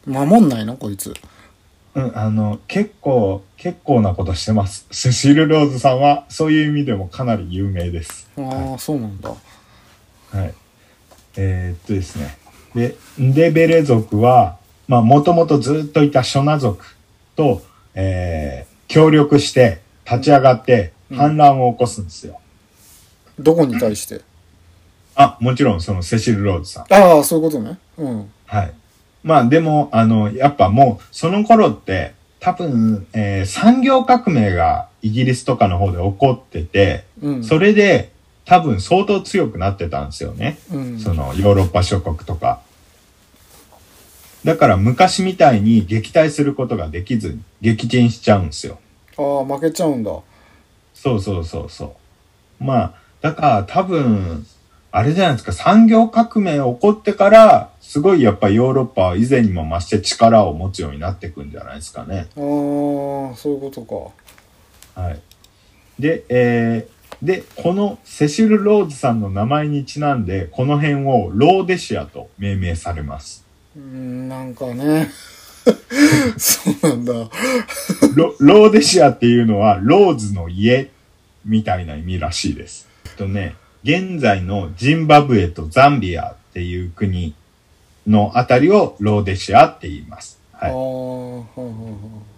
[0.06, 0.76] 守んないの？
[0.76, 1.14] こいつ。
[1.94, 4.86] うん、あの、結構、結構なことしてます。
[4.90, 8.28] セシル・ローズさんは、そういう意味でもかなり有名です。
[8.36, 9.30] ああ、そうなんだ。
[9.30, 9.36] は
[10.44, 10.54] い。
[11.36, 12.36] えーっとですね。
[12.74, 14.56] で、ンデベレ族は、
[14.88, 16.84] まあ、もともとずっといたショナ族
[17.36, 17.62] と、
[17.94, 22.38] えー協力して、立ち上がって、反乱を起こすんですよ。
[23.38, 24.20] どこに対して？
[25.16, 26.94] あ、もちろん、そのセシル・ローズさん。
[26.94, 27.78] ああ、そういうことね。
[27.96, 28.30] うん。
[28.44, 28.74] はい。
[29.24, 37.44] まあ、でも、あの、やっぱもう、その頃って、多分、えー産業革命がイギリスとかの方で起こってて、うん。
[37.44, 38.12] それで、
[38.44, 40.58] 多分相当強くなってたんですよね。
[40.70, 40.98] うん。
[41.00, 42.60] そのヨーロッパ諸国とか。
[44.44, 48.78] だから昔みたいに撃退することができずに撃沈しちゃうんですよ。
[49.16, 50.10] ああ、負けちゃうんだ。
[50.92, 51.96] そうそうそうそ
[52.60, 52.64] う。
[52.64, 54.46] まあ、だから多分、
[54.96, 62.18] あれじゃないですか、産業革命起こってから、すごいやっぱヨーロッパは以前にも増して力を持つようになっていくんじゃないですかね。
[62.18, 62.28] ああ、
[63.34, 64.14] そういうこと
[64.94, 65.02] か。
[65.02, 65.20] はい。
[65.98, 73.44] で、えー、で、このセシル・ローズさんの名前にちなんで、この辺をローデシアと命名されます。
[73.76, 75.10] うーん、なんかね。
[76.38, 77.12] そうなんだ。
[78.14, 80.90] ロローデシアっていうのは、ローズの家
[81.44, 82.88] みたいな意味らしいです。
[83.06, 87.34] えっとね、現在のジンバブエとザンビアっていう国
[88.06, 90.40] のあたりをローデシアって言います。
[90.52, 90.70] はい。
[90.70, 90.80] はああ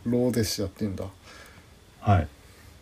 [0.04, 1.04] ローデシアって言うんだ。
[2.00, 2.28] はい。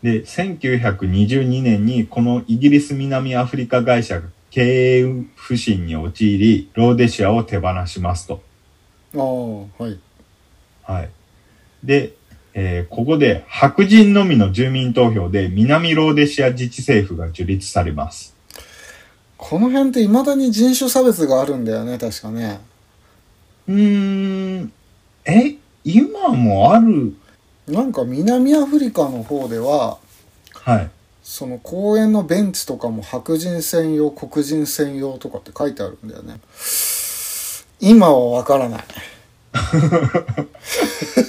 [0.03, 8.42] で、1922年にこのイギリス南アフリカ会社が経営不振に陥り、ローデシアを手放しますと。
[9.14, 9.98] ああ、はい。
[10.85, 11.11] はい。
[11.83, 12.14] で、
[12.55, 18.34] えーここで白人のみの住民投票で南ローデシア自治政府が樹立されます。
[19.46, 22.61] この辺って未だに人種差別があるんだよね、確かね。
[23.68, 24.72] うーん、
[25.26, 27.14] え、今もある？
[27.68, 29.98] なんか南アフリカの方では、
[30.54, 30.90] はい。
[31.22, 36.40] その公園のベンチとかも白人専用、黒人専用とかって書いてあるんだよね。
[37.80, 38.85] 今はわからない。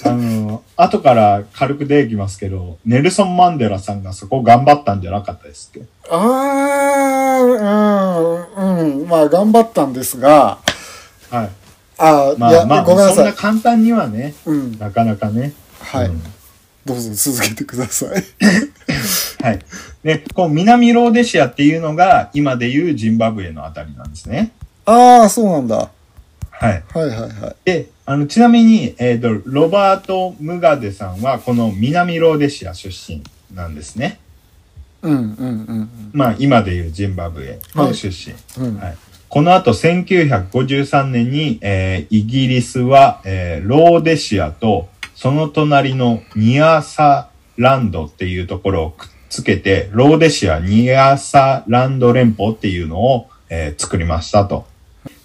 [0.04, 5.86] あの、後から軽く出てきますけど、ネルソン・マンデラさんがそこ頑張ったんじゃなかったですっけ？
[6.10, 10.58] あー、うん、うん、まあ頑張ったんですが、
[11.30, 11.50] はい。
[11.98, 13.32] あー、まあいや、まあ、そんなごめんなさい。
[13.34, 15.52] 簡単にはね、うん、なかなかね。
[15.80, 16.22] はい、うん
[16.84, 18.10] どうぞ続けてください。
[19.42, 19.58] はい。
[20.04, 24.52] で、こう、南ローデシアっていうのが、今でいうジンバブエのあたりなんですね。
[24.84, 25.90] ああ、そうなんだ。
[26.52, 26.84] はい。
[26.94, 27.56] はいはいはい。
[27.64, 34.20] で、あの、ちなみに、えっ、と、ロバート・ムガデさんは、この南ローデシア出身なんですね。
[35.02, 38.34] うんうんうんまあ、今でいうジンバブエの出身。
[38.64, 38.74] うん。
[38.76, 38.80] うん。
[38.80, 38.96] はい
[39.28, 54.64] この後、1953年に、えーイギリスは、えーローデシアと、その隣のニアサランドっていうところをくっつけて、ローデシアニアサランド連邦っていうのを、えー作りましたと。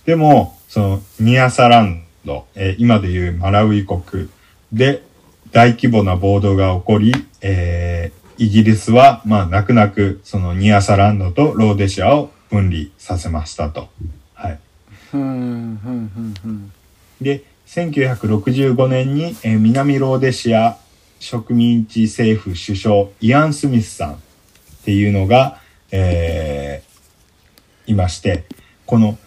[0.05, 2.10] でも、そのニアサランド、
[2.55, 4.29] えー今でいうマラウイ国
[4.71, 5.03] で
[5.51, 13.89] 大規模な暴動が起こり、えーイギリスは、まあ、泣く泣く、そのニアサランドとローデシアを分離させましたと。
[14.33, 14.59] はい。
[17.21, 20.77] で、1965年に、えー南ローデシア
[21.19, 24.17] 植民地政府首相イアン・スミスさんっ
[24.85, 25.59] ていうのが、
[25.91, 28.45] えーいまして、
[28.87, 29.19] この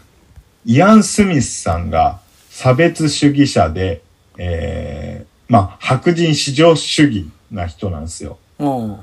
[0.66, 2.20] イアン・スミスさんが
[2.54, 4.00] 差別主義者で、
[4.38, 8.38] えーまあ、白人至上主義な人なんですよ。
[8.60, 8.98] うん。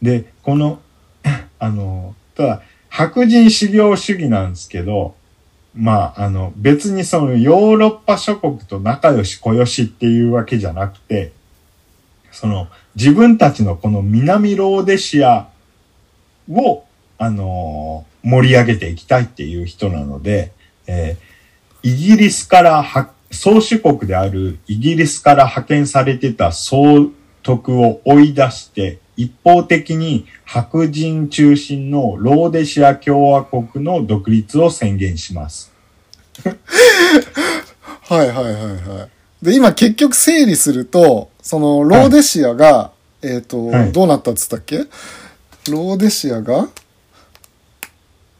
[0.00, 0.78] で、この、
[1.58, 5.16] あの、ただ、白人修行主義なんですけど、
[5.74, 11.32] まあ、あの、別にそのヨーロッパ諸国と仲良し小良しっていうわけじゃなくて、
[12.30, 15.48] その、自分たちのこの南ローデシア
[16.48, 16.84] を、
[17.18, 20.52] あの盛り上げていきたいっていう人なので、
[20.86, 21.25] えー
[21.86, 27.12] イギリスからは、宗主国であるイギリスから派遣されてた総
[27.44, 35.70] 督を追い出して、一方的に白人中心のローデシア共和国の独立を宣言します。
[38.08, 39.08] はいはいはいは
[39.40, 39.44] い。
[39.44, 42.90] で、今結局整理すると、その、ローデシアが、
[43.22, 44.78] えっ、と、はいどうなったっつったっけ？
[45.70, 46.68] ローデシアが、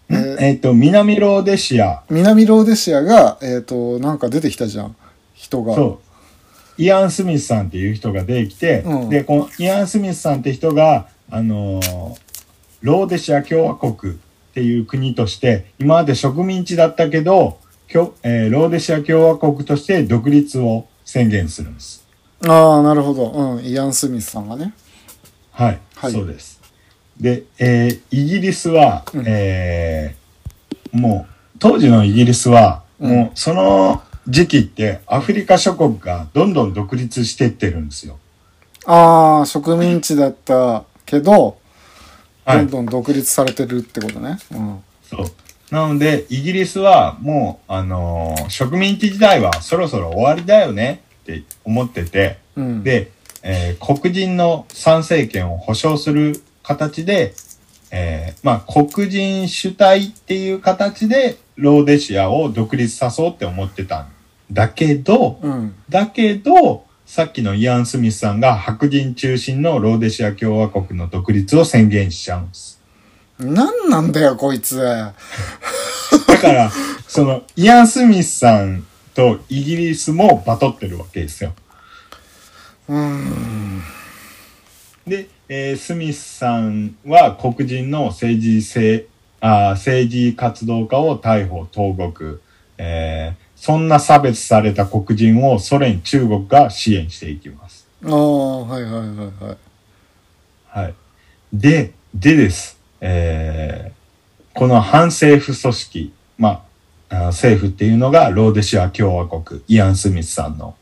[0.09, 4.97] えっ、と、南ローデシア、南ローデシアが、えっ、と、なんか出てきたじゃん。
[5.35, 5.75] 人が。
[5.75, 6.01] そ
[6.79, 6.83] う。
[6.83, 12.17] イアン・スミスさんっていう人が出てきて、うんで、このイアン・スミスさんって人が、あのー
[12.83, 14.17] ローデシア共和国っ
[14.55, 22.07] ていう国として、今まで植民地だったけど、きょえーローデシア共和国として独立を宣言するんです。
[22.47, 23.31] ああ、なるほど。
[23.31, 23.65] うん。
[23.65, 24.75] イアン・スミスさんがね。
[25.51, 26.56] はい、はいそうです。
[27.21, 38.19] で、えーイギリスは、うんえーもう、当時のイギリスは、うんもう、その時期って、アフリカ諸国がどんどん独立していってるんですよ。
[38.87, 41.59] ああ、植民地だったけど、
[42.45, 44.39] はいどんどん独立されてるってことね。
[44.53, 44.79] うん。
[45.03, 45.27] そう。
[45.75, 52.83] なので、イギリスはもう、あのー植民地時代はそろそろ終わりだよねって思ってて、うん。
[52.85, 53.11] で、
[53.43, 57.35] えー黒人の参政権を保障する形で、
[57.93, 64.09] えーまあ、黒人主体っていう形で、ローデシアを独立さそうって思ってたん
[64.53, 65.75] だけど、うん。
[65.89, 72.81] だけど、さっきのイアン・スミスさんが白人中心のローデシア共和国の独立を宣言しちゃうんです。
[73.39, 74.79] なんなんだよ、こいつ。
[74.79, 75.15] だ
[76.41, 76.73] から、
[77.07, 81.55] その、イアン・スミスさんとイギリスもバトってるわけですよ。
[82.89, 83.83] うん。
[85.07, 89.07] で、えースミスさんは黒人の政治性
[89.41, 92.43] あー政治活動家を逮捕、投獄、
[92.79, 97.89] えーそんな差別された黒人をソ連、中国が支援していきます。
[98.05, 99.57] ああ、はいはいはいはい。
[100.67, 100.95] はい。
[101.53, 102.79] で、でです。
[103.01, 103.97] えー
[104.57, 106.65] この反政府組織、ま
[107.11, 110.75] あ、政府っていうのがローデシア共和国、イアン・スミスさんの。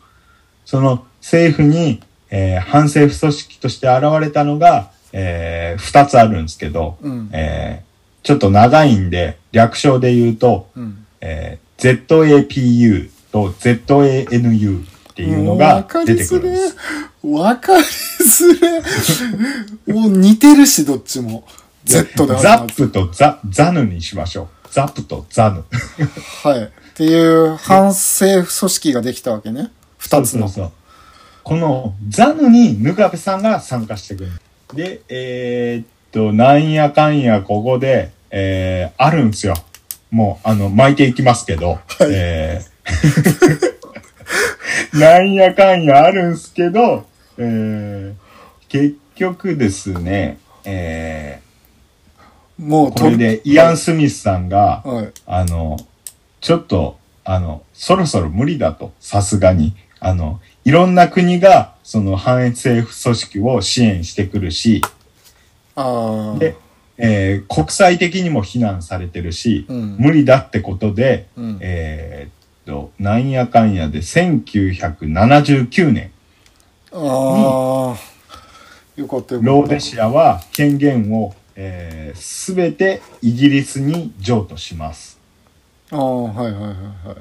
[0.65, 2.01] その政府に、
[2.37, 7.31] えー反政府組織として現れたのが、えー二つあるんですけど、うん。
[7.33, 7.85] えー
[8.27, 11.07] ちょっと長いんで、略称で言うと、うん。
[11.21, 16.77] えー ZAPU と ZANU っていうのが出てくるんです。
[17.23, 18.61] わかりづ
[19.87, 19.95] れ。
[19.95, 21.45] もう似てるし、どっちも。
[21.85, 24.69] Z でザップとザ、ザヌにしましょう。
[24.71, 25.65] ザプとザヌ。
[26.43, 26.63] はい。
[26.65, 29.71] っていう反政府組織ができたわけね。
[29.99, 30.49] 二つの。
[30.49, 30.73] そうそうそう
[31.45, 34.31] このザヌにヌガベさんが参加してくる。
[34.75, 39.55] で、えーっと、なんやかんやここで、えー、あるんですよ。
[40.11, 42.75] もう、あの、巻いていきますけど、えー
[44.99, 48.15] なんやかんやあるんすけど、えー、
[48.69, 55.13] 結局ですね、えー、もうこれでイアン・スミスさんが、はい。
[55.27, 55.77] あの、
[56.41, 59.75] ちょっと、あの、そろそろ無理だと、さすがに。
[60.01, 64.81] あの、いろんな国が、その反政府組織を支援してくるし、
[65.77, 66.39] ああ。
[66.39, 66.57] で、
[66.97, 71.59] えー国際的にも非難されてるし、うん無理だってことで、うん。
[71.61, 72.33] えーっ
[72.67, 76.11] と、なんやかんやで1979年、
[76.93, 77.97] ああ。
[78.97, 79.41] よかったよ。
[79.43, 85.21] ローデシアは権限を、えー、全てイギリスに譲渡します。
[85.91, 87.17] ああ、はいはいはいはい。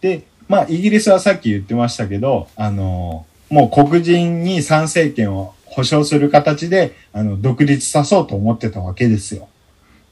[0.00, 9.48] で、まあ、イギリスはさっき言ってましたけど、あの、もう黒人に参政権を保障する形で、あの、独立さそうと思ってたわけですよ。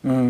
[0.05, 0.29] うんうんうんう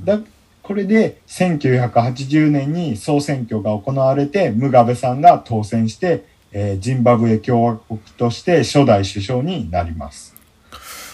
[0.00, 0.18] んだ
[0.62, 10.34] これで、1980年に総選挙が行われて、ムガベさんが当選して、えージンバブエ共和国として初代首相になります。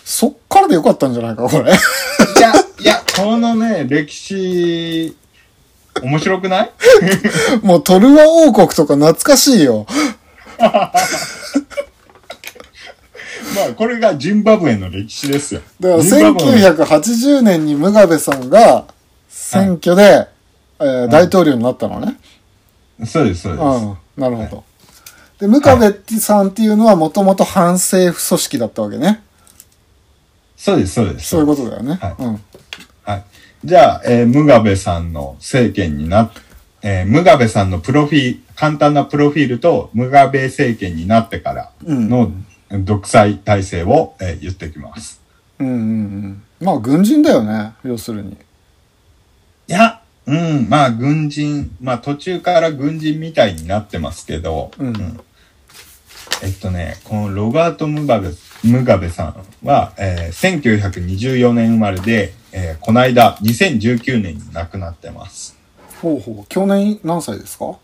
[0.05, 1.70] そっからでよかったんじゃないか、これ。
[1.70, 1.75] い
[2.41, 5.16] や、いや、このね、歴史、
[6.03, 6.72] 面白くない？
[7.62, 9.86] もうトルワ王国とか懐かしいよ。
[13.55, 15.61] まあ、これがジンバブエの歴史ですよ。
[15.80, 18.86] だからジンバブエの1980年にムガベさんが
[19.28, 20.28] 選挙で、
[20.80, 22.18] えー大統領になったのね。
[23.07, 23.64] そうです、そうです。
[23.64, 24.64] うん、なるほど。
[25.38, 29.22] で、ムガベさんっていうのはもともと反政府組織だったわけね。
[30.57, 31.28] そうです、そうです。
[31.28, 31.99] そういうことだよね。
[32.01, 32.40] はいうん。
[33.65, 33.69] はい。
[33.69, 36.33] じゃあ、えームガベさんの政権になっ、
[36.83, 42.33] えームガベさんのプロフィール、簡単なプロフィールと、ムガベ政権になってからの
[42.71, 45.21] 独裁体制を、えー言ってきます。
[45.59, 46.43] うんうんうん。
[46.61, 47.73] まあ、軍人だよね。
[47.85, 48.33] 要するに。
[48.33, 55.21] いや、うん、まあ、軍人、まあ、途中から軍人みたいになってますけど、うん
[56.43, 58.31] えっとね、このロバート・ムガベ、
[58.65, 65.57] ムガベさんは、えー1924年生まれで、えーこの間、2019年に亡くなってます。
[66.01, 66.47] ほうほう。
[66.49, 67.77] 去年何歳ですか？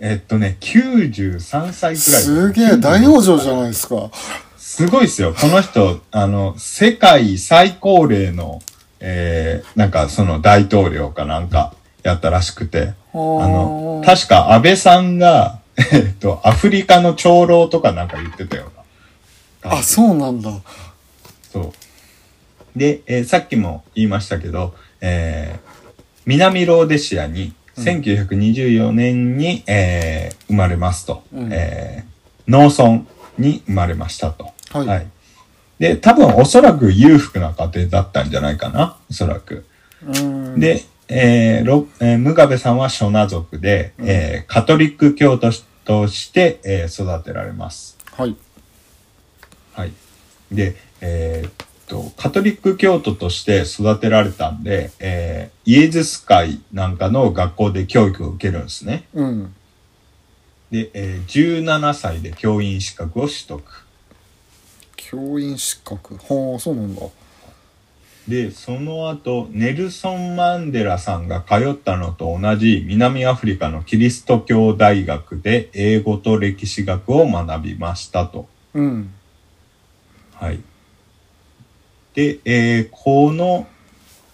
[0.00, 1.96] えっとね、93歳くらい。
[1.96, 4.10] すげえ、大往生じゃないですか。
[4.58, 5.34] すごいですよ。
[5.38, 8.60] この人、あの、世界最高齢の、
[9.00, 15.60] えー、なんかその大統領かなんかやったらしくて、あの、確か安倍さんが、
[15.92, 18.83] えっと、アフリカの長老とかなんか言ってたような。
[19.64, 20.50] あ、そうなんだ。
[21.52, 22.78] そう。
[22.78, 25.74] で、えーさっきも言いましたけど、えー
[26.26, 32.14] 南ローデシアに1924年に、えー生まれますと、うんえー
[32.50, 33.04] 農村
[33.38, 34.52] に生まれましたと。
[34.72, 35.06] はい
[35.78, 39.64] で、多分おそらく裕福な家庭だったんじゃないかな、おそらく。
[40.06, 40.60] うん。
[40.60, 45.50] で、えーロえームガベさんは諸ナ族で、えーカトリック教徒
[45.84, 47.96] として、えー育てられます。
[48.12, 48.36] はい。
[49.74, 49.92] はい。
[50.52, 51.52] で、えーっ
[51.86, 59.04] と、カトリック教徒として育てられたんで、えーイエズス会なんかの学校で教育を受けるんですね。
[59.14, 59.54] うん。
[60.70, 63.62] で、えー17歳で教員資格を取得。
[64.96, 66.14] 教員資格？
[66.16, 67.02] はあ、そうなんだ。
[68.28, 78.48] で、その後、ネルソン・マンデラさんが通ったのと同じ南アフリカのキリスト教大学で英語と歴史学を学びましたと。
[78.72, 79.10] うん。
[80.34, 80.60] はい。
[82.14, 83.66] で、えーこの、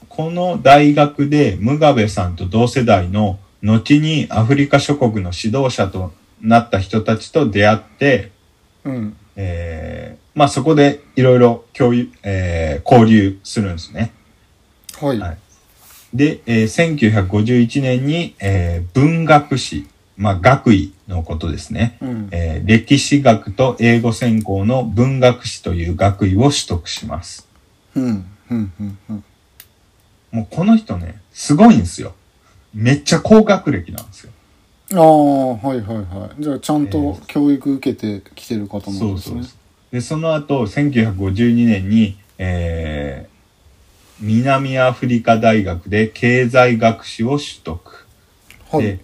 [0.08, 8.30] この大学でムガベさんと同世代の後にアフリカ諸国の指導者となった人たちと出会って、
[8.84, 9.16] うん。
[9.36, 14.12] えーまあそこでいろいろ共有、えー交流するんですね。
[15.00, 15.18] はい。
[15.18, 15.38] はい
[16.12, 19.86] で、えー1951年に、えー文学史、
[20.20, 21.96] まあ学位のことですね。
[22.02, 22.28] うん。
[22.30, 27.48] えー歴史学と英語専攻の文学史という学位を取得します。
[27.96, 28.04] うん。
[28.50, 28.72] うん。
[28.78, 28.98] うん。
[29.08, 29.24] うん。
[30.30, 32.14] もうこの人ね、すごいんですよ。
[32.74, 34.32] めっちゃ高学歴なんですよ。
[34.92, 36.42] ああ、はいはいはい。
[36.42, 39.42] じゃあ、ちゃんと教育受けてきてる方なんですね。
[39.90, 43.30] で、その後、1952年に、えー
[44.22, 48.06] 南アフリカ大学で経済学士を取得。
[48.70, 49.00] はいで。、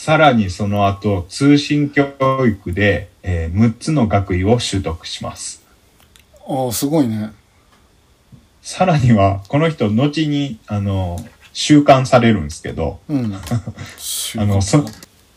[0.00, 2.06] さらにその後、通信教
[2.46, 5.60] 育で、えー6つの学位を取得します。
[6.46, 7.32] ああ、すごいね。
[8.62, 11.18] さらには、この人、後に、あの、
[11.52, 13.34] 収監されるんですけど、うん。
[14.38, 14.86] あの、そ、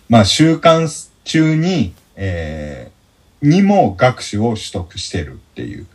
[0.07, 0.87] まあ、週間
[1.23, 5.87] 中に、えーにも学士を取得してるっていう、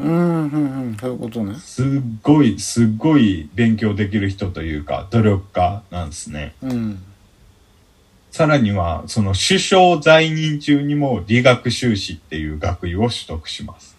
[0.00, 0.96] うん、うん、うん。
[1.00, 1.54] そういうことね。
[1.60, 1.86] すっ
[2.20, 6.54] ごい、すっごい勉強できる人というか、努力家なんですね。
[6.62, 7.00] うん。
[8.32, 13.94] さらには、その首相在任中にも理学修士っていう学位を取得します。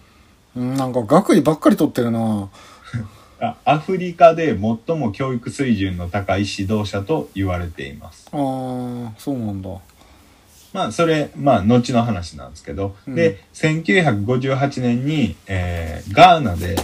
[0.58, 2.50] うんなんか学位ばっかり取ってるな
[3.40, 4.58] あアフリカで
[4.88, 8.28] 最も教育水準の高い指導者と言われています。
[8.32, 9.70] あーそうなんだ
[10.74, 16.76] まあ、それ、まあ、後の話なんですけど、うんで、1958年に、えーガーナで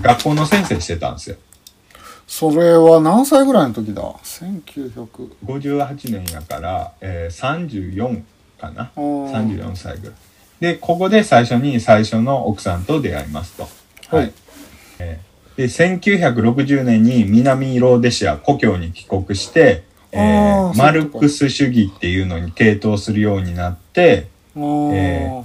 [0.00, 1.36] 学校の先生してたんですよ。
[2.26, 8.22] それは何歳ぐらいの時だ？1900 58年やから、えー34
[8.60, 8.90] かな？
[8.94, 10.16] あー34歳ぐらい。
[10.60, 13.68] で、ここで最初に最初の奥さんと出会いますと。
[14.16, 14.32] はい。
[14.98, 25.44] えーで、1960年に南ローデシア故郷に帰国して、えーマルクス主義っていうのに傾倒するようになって、あーえ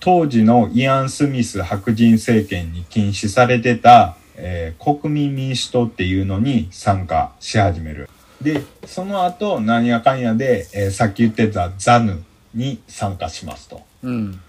[0.00, 8.08] 当時のイアン・スミス白人政権に禁止されてた、えー国民民主党っていうのに参加し始める。
[8.40, 12.22] で、その後、なんやかんやで、えーさっき言ってたザヌ
[12.54, 13.82] に参加しますと。
[14.02, 14.40] うん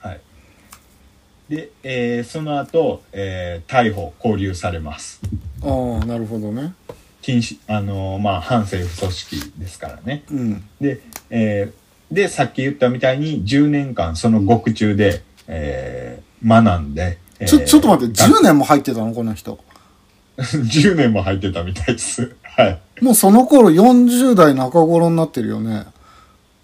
[0.00, 0.20] はい。
[1.48, 5.20] で、えーその後、えー逮捕、拘留されます。
[5.62, 6.74] ああなるほどね
[7.22, 10.22] 禁止、あのーまあ、反政府組織ですからね。
[10.30, 19.12] うんで、えーで、さっき言ったみたいに10年間その獄中で、えー学んで、えーちょちょっと待って10年も入ってたの？
[19.14, 19.58] この人
[20.38, 22.34] 10年も入ってたみたいです。
[22.42, 22.80] はい。
[23.00, 25.84] もうその頃40代中頃になってるよね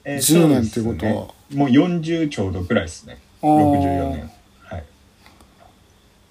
[0.04, 3.18] えー10年ってことはねもう40ちょうどくらいですね。
[3.42, 4.30] あー64年。
[4.64, 4.84] はい。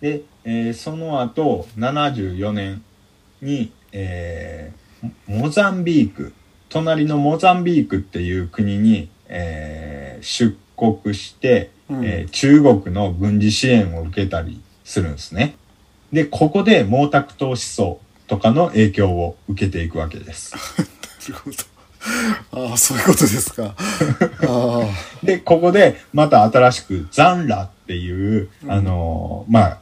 [0.02, 2.84] で、えーその後、74年
[3.42, 4.84] に、えー
[5.28, 6.34] モモザンビーク、
[6.70, 15.56] 隣のモザンビークっていう国に、えー出国して、うんえー中国の軍事支援を受けたりするんですね。
[16.12, 20.54] で、ここで毛沢東思想とかの影響を受けていくわけです。
[21.30, 21.58] なるほど
[22.52, 23.76] ああそういうことですか
[24.48, 24.82] あ
[25.24, 29.78] で、ここでまた新しくザンラっていう、うんあのーまあ、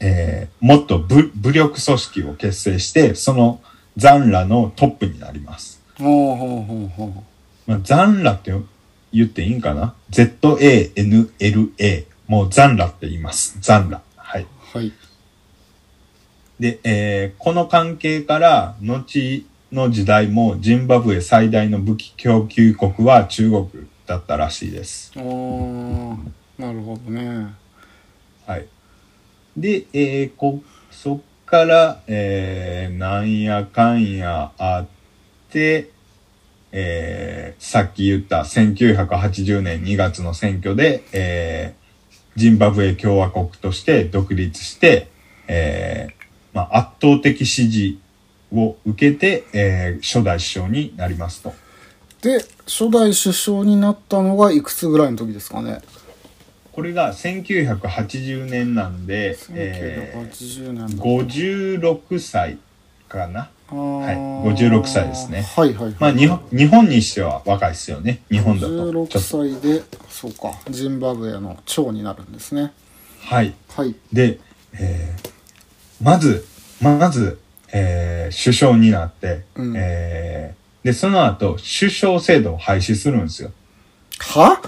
[0.00, 3.60] えーもっと武武力組織を結成して、その
[3.96, 5.82] ザンラのトップになります。
[6.00, 7.24] あほうほうほうほ
[7.66, 8.52] まあ、ザンラって
[9.12, 12.06] 言っていいんかな ?Z-A-N-L-A。
[12.26, 13.58] もうザンラって言います。
[13.60, 14.02] ザンラ。
[14.16, 14.42] はい。
[14.42, 14.46] う
[14.76, 14.92] はい
[16.60, 23.68] で、えーこの関係から、後の時代もジンバブエ最大の武器供給国は中国
[24.06, 25.12] だったらしいです。
[25.16, 25.22] ああ
[26.60, 27.54] なるほどね
[28.46, 28.66] はい。
[29.56, 34.86] で、えーこ、そっから、えーなんやかんやあっ
[35.50, 35.90] て、
[36.80, 41.78] えーさっき言った1980年2月の選挙で、えー
[42.38, 45.08] ジンバブエ共和国として独立して、
[45.48, 46.12] えー
[46.54, 47.98] まあ、圧倒的支持
[48.54, 51.52] を受けて、えー初代首相になりますと。
[52.22, 55.80] で初代首相になったのがいくつぐらいの時ですかね？
[56.72, 62.58] これが1980年なんで、えー1980年だ56歳
[63.08, 63.50] かな？
[63.70, 64.16] はい
[64.48, 68.22] 56歳ですねはいはいはいまあ日本、日本にしては若いですよね。
[68.30, 68.68] 日本だと。
[68.68, 69.20] ちょ16っと。
[69.20, 72.72] 歳でそうかジンバブエの長になるんですね
[73.20, 73.54] はい。
[73.74, 74.38] はいで、
[74.72, 75.30] えー
[76.00, 76.46] まず、
[76.80, 77.40] まず、
[77.72, 83.50] えー首相になって、うんえーで、その後、首相制度を廃止するんですよ。
[84.20, 84.62] は？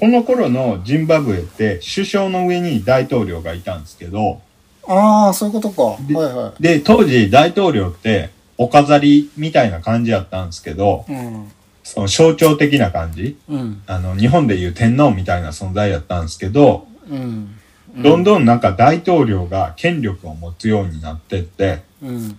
[0.00, 4.40] この頃のジンバブエって、首相の上に大統領がいたんですけど、
[4.88, 5.82] ああそういうことか。
[5.82, 11.52] はいではで、当時大統領って、お飾りみたいな感じやったんですけど、いうん。
[11.84, 13.36] その象徴的な感じ。
[13.48, 13.82] うん。
[13.86, 17.54] あの、日本でいう天皇みたいな存在やったんですけど、うん。
[17.96, 22.38] どんどんなんか大統領が権力を持つようになってって、うん。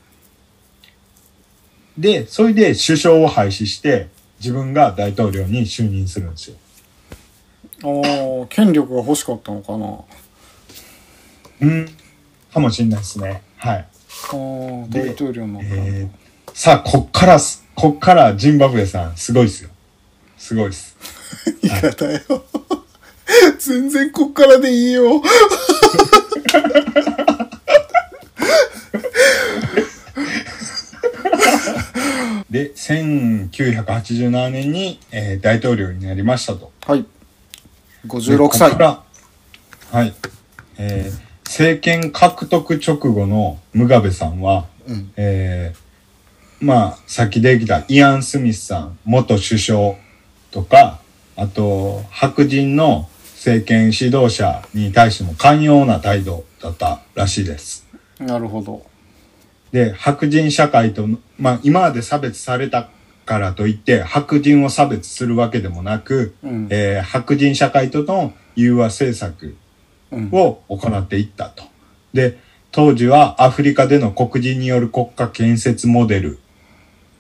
[1.98, 4.08] で、それで首相を廃止して、
[4.40, 6.58] 自分が大統領に就任するんですよ。
[7.82, 10.00] ああ権力が欲しかったのかな。
[11.62, 11.99] うん。
[12.54, 13.42] かもしれないですね。
[13.58, 13.88] はい。
[14.90, 19.70] 大統領のえー、さあ、こっからす、こっからジンバブエさん、すごいですよ。
[20.38, 20.96] すごいです。
[21.62, 22.20] 言 い方よ
[23.60, 25.22] 全然こっからでいいよ
[32.50, 36.72] で、1987年に、えー大統領になりましたと。
[36.86, 37.08] はいで
[38.08, 39.04] 56こ歳こから
[39.92, 40.14] はい。
[40.78, 45.12] えー政権獲得直後のムガベさんは、うん。
[45.18, 49.96] えーまあ、さっきできたイアン・スミスさん、元首相
[50.52, 51.00] とか、
[51.36, 57.88] あと、白人の政権指導者に対しても寛容な態度だったらしいです。
[58.20, 58.86] なるほど。
[59.72, 61.08] で、白人社会と、
[61.40, 62.90] まあ、今まで差別された
[63.26, 66.68] からといって白人を差別するわけでもなく、うん。
[66.70, 69.58] えー白人社会との融和政策うん
[70.12, 71.64] を行っていったと。
[72.14, 72.38] で、
[72.72, 76.40] 当時はアフリカでの黒人による国家建設モデル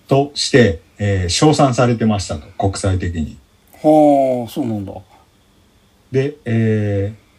[0.07, 3.37] として、えー称賛されてましたと、国際的に。
[3.81, 4.93] はあそうなんだ
[6.11, 7.29] で、えー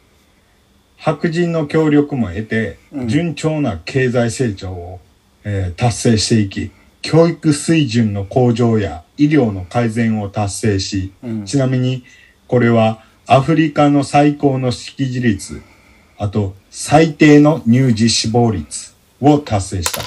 [0.97, 5.01] 白人の協力も得てう、ん順調な経済成長を、
[5.45, 6.71] えー達成していき、
[7.03, 12.05] 教育水準の向上や医療の改善を達成し、うんちなみに
[12.49, 15.63] これはアフリカの最高の識字率、
[16.19, 20.07] あと最低の乳児死亡率を達成したと。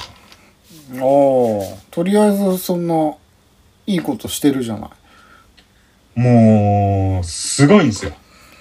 [0.92, 3.14] ああとりあえずそんな
[3.86, 4.90] いいことしてるじゃな
[6.16, 8.12] いもう、すごいんですよ。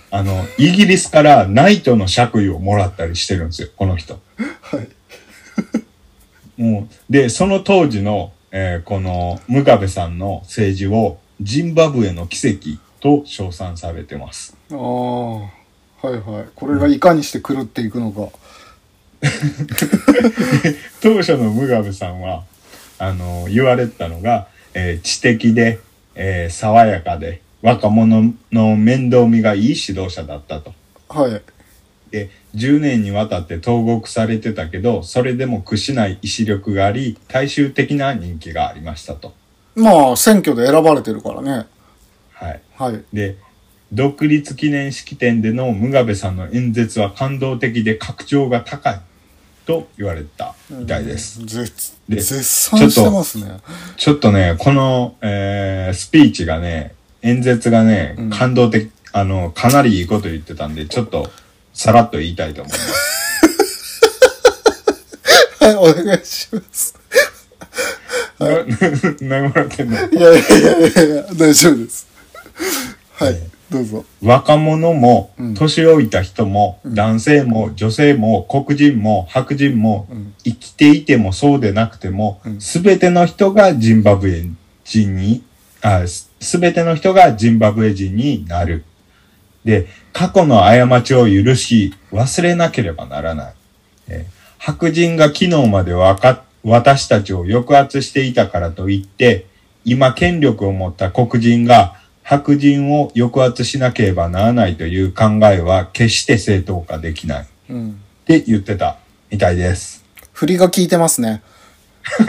[0.09, 4.14] あの、イギリスからナイトの爵位をもらったりしてるんですよ、この人。
[4.61, 4.88] はい
[6.55, 14.56] もう、で、その当時の、えーこの、ムガベさんの政治を、ジンバブエの奇跡と称賛されてます。
[14.72, 15.43] ああは
[16.04, 18.30] いはいこれがいかにして狂っていくのか
[21.01, 22.43] 当初のムガベさんは、
[22.97, 25.80] あの、言われてたのが、えー知的で、
[26.16, 30.74] えー爽やかで、若者の面倒見がいい指導者だったと。
[31.10, 31.41] はい
[32.12, 39.34] で、10年にわたって投獄されてたけど、それでも屈しない意志力があり、大衆的な人気がありましたと。
[39.76, 41.66] まあ選挙で選ばれてるからね
[42.44, 42.62] はい。
[42.76, 43.38] はいで、
[43.91, 49.00] 独立記念式典でのムガベさんの演説は感動的で格調が高い
[49.66, 51.46] と言われたみたいです。
[51.46, 53.60] 絶で絶賛してますね
[53.98, 61.32] ちょっとね、この、えースピーチがね、演説がねうん、感動的、あの、かなりいいこと言ってたんで、ちょっと
[61.74, 63.14] さらっと言いたいと思います。
[65.64, 66.94] はいお願いします
[70.12, 72.12] いやいやいやいやいや大丈夫です
[73.14, 73.38] はい
[73.72, 74.06] どうぞ。
[74.22, 80.34] 若者もうん、年老いた人も、男性も、女性も、黒人も、白人も、ん。
[80.43, 84.45] 生きていてもそうでなくてもうん、すべ、ての人がジンバブエ
[84.84, 85.43] 人に、
[85.82, 88.84] あすべての人がジンバブエ人になる。
[89.66, 93.54] で、過去の過ちを許し、忘れなければならない。
[94.10, 99.45] えー白人が昨日までわか、私たちを抑圧していたからといって、
[99.84, 108.97] 今権力を持った黒人が白人を抑圧しなければならないという考えは決して正当化できないっうんて言ってた
[109.30, 110.05] みたいです。
[110.32, 111.43] 振りが効いてますね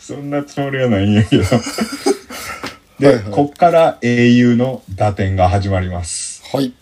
[0.00, 1.44] そんなつもりはないんやけど。
[2.98, 6.42] で、はいはいこっから英雄の打点が始まります。
[6.52, 6.72] はい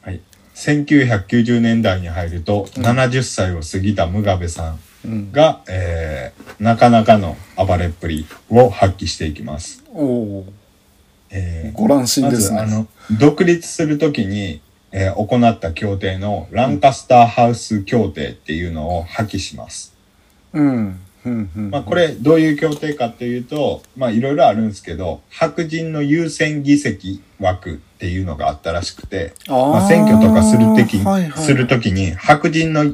[0.00, 0.20] はい。
[0.54, 9.81] 1990年代に入ると、70歳を過ぎたムガベさんうんが、えー、なかなかの暴れっぷりを発揮していきます。
[9.92, 10.46] おお
[11.30, 12.86] えーご乱心ですねまず、あの、
[13.18, 14.60] 独立するときに、
[14.92, 19.94] えー行った協定のランカスターハウス協定っていうのを破棄します。
[20.52, 32.92] うんうんうんまあ、これどういう協定かっていうと、まあ、いろいろあるんですけど、白人の優先議席枠っていうのがあったらしくて、まあ、選挙とかするとき、はいはいするときに、白人の、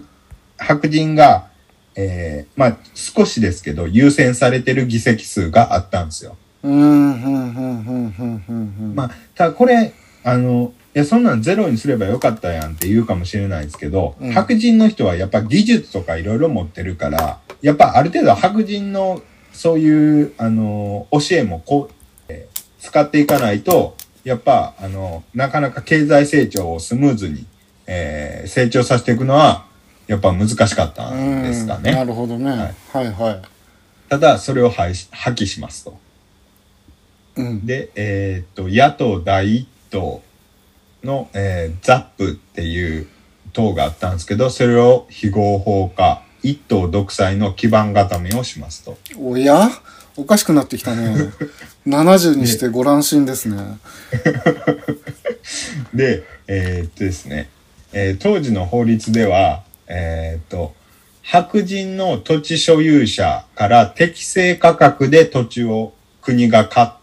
[0.58, 1.48] 白人が、
[1.96, 6.36] えーまあ、少しですけど、優先されてる議席数があったんですよ。
[6.62, 8.94] うんうんうんうんうんうんうん。
[8.94, 9.92] まあ、ただこれ、
[10.24, 14.32] あの、いや、そんなんゼロにすればよかったやんって言うかもしれないですけど、うん。
[14.32, 21.94] 白人の人はやっぱ技術とかいろいろ持ってるから、やっぱある程度白人のそういう、あの、教えもこう、
[22.28, 27.44] えー使っていかないと、やっぱ、あの、なかなか経済成長をスムーズに、
[27.86, 29.66] えー成長させていくのは、
[30.06, 31.92] やっぱ難しかったんですかね。
[31.92, 32.58] なるほどね、はい。
[32.92, 33.42] はい、はい。
[34.08, 35.98] ただ、それを破棄しますと。
[37.38, 37.66] うん。
[37.66, 40.22] で、えーっと、野党第一党
[41.04, 43.06] の、えーザップっていう
[43.52, 48.98] 党があったんですけど、それを非合法化、一党独裁の基盤固めをしますと。
[49.18, 49.70] おや？
[50.16, 51.14] おかしくなってきたね。
[51.86, 53.78] 70にしてご乱心ですね。
[55.94, 57.48] で、えーっとですね、
[57.92, 60.74] えー当時の法律では、えーっと、
[61.22, 66.97] 白人の土地所有者から適正価格で土地を国が買って、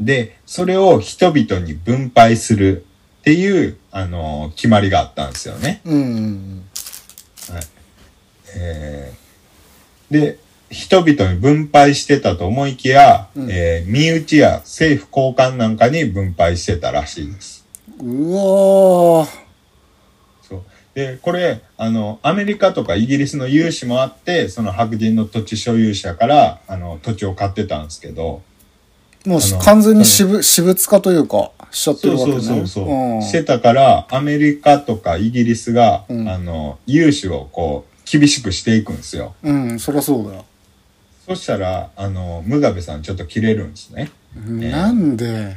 [0.00, 2.84] で、それを人々に分配する
[3.20, 5.80] っていう、あの決まりがあったんですよね。
[5.84, 6.64] うんうん
[8.56, 9.18] えー
[10.12, 10.38] で、
[10.70, 17.66] 人々に分配してたと思いきや、うんえー身内や政府高官なんかに分配してたらしいです。
[18.00, 18.04] う
[20.42, 20.62] そう。
[20.94, 28.42] で、これ、あの、アメリカとかイギリスの融資もあって、その白人の土地所有者から、あの、土地を買ってたんですけど、
[29.28, 32.40] もう完全に私物私物化というか、しちゃってそうるわけね。
[32.40, 39.34] そうそうそう、んしてたから、アメリカとかイギリスが、うんあの、融資をこう、厳しくしていくんですよ。
[39.42, 40.46] うん、そりゃそうだよ。
[41.26, 44.10] そしたら、あの、ムガベさんちょっと切れるんですね。
[44.34, 45.56] なんで、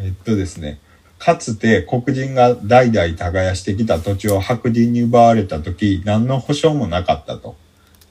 [0.00, 0.78] えっとですね、
[1.18, 7.56] かつて黒人が代々耕してきた土地を白人に奪われた時、何の保証もなかったと。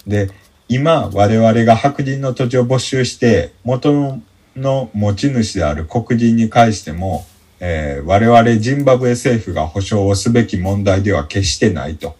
[0.06, 0.30] で、
[0.68, 4.20] 今我々が白人の土地を没収して、元
[4.56, 7.26] の持ち主である黒人に返しても、
[7.60, 12.16] えー我々ジンバブエ政府が保証をすべき問題では決してないと。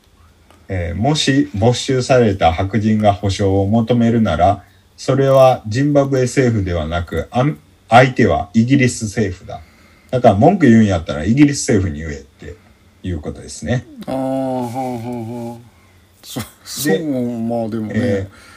[0.70, 4.64] えーもし没収された白人が保証を求めるなら、
[4.98, 7.28] それはジンバブエ政府ではなく、
[7.90, 9.62] 相手はイギリス政府だ。
[10.12, 12.56] だから文句言うんやったらイギリス政府に言えって
[13.02, 13.86] いうことですね。
[14.06, 15.73] ああ、はあ、はあ、はあ。
[16.24, 17.00] そ、そう、
[17.42, 17.94] まあでもね。
[17.96, 18.54] えー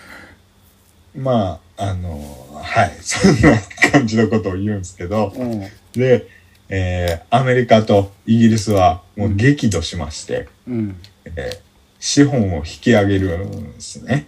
[1.17, 2.21] まあ、あの、
[2.63, 3.59] はい、 そんな
[3.91, 5.61] 感じのことを言うんですけど、うん。
[5.93, 6.29] で、
[6.69, 10.97] えーアメリカとイギリスはもう激怒しまして、うん。
[11.25, 11.67] えー
[11.99, 14.27] 資本を引き上げるんですね。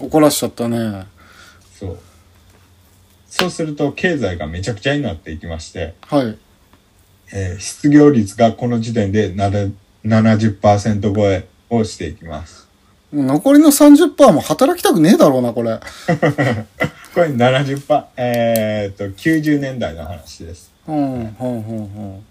[0.00, 1.06] 怒らしちゃったね。
[1.78, 1.98] そう。
[3.30, 6.36] そうすると経済がめちゃくちゃになっていきまして、はい。
[7.32, 9.70] えー失業率がこの時点でなで
[10.04, 12.65] 70%超えをしていきます。
[13.12, 15.78] 残りの30%も働きたくねえだろうな、これ。
[17.14, 20.70] これ70%、えーっと、90年代の話です。
[20.86, 22.24] うん、うん、うん、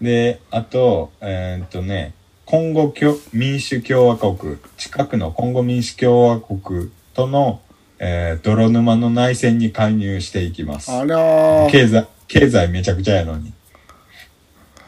[0.00, 2.14] で、あと、えーっとね、
[2.46, 7.60] コンゴ共民主共和国、近くのコンゴ民主共和国との、
[7.98, 10.90] えー泥沼の内戦に介入していきます。
[10.92, 11.70] ありゃー。
[11.70, 13.52] 経済、経済めちゃくちゃやのに。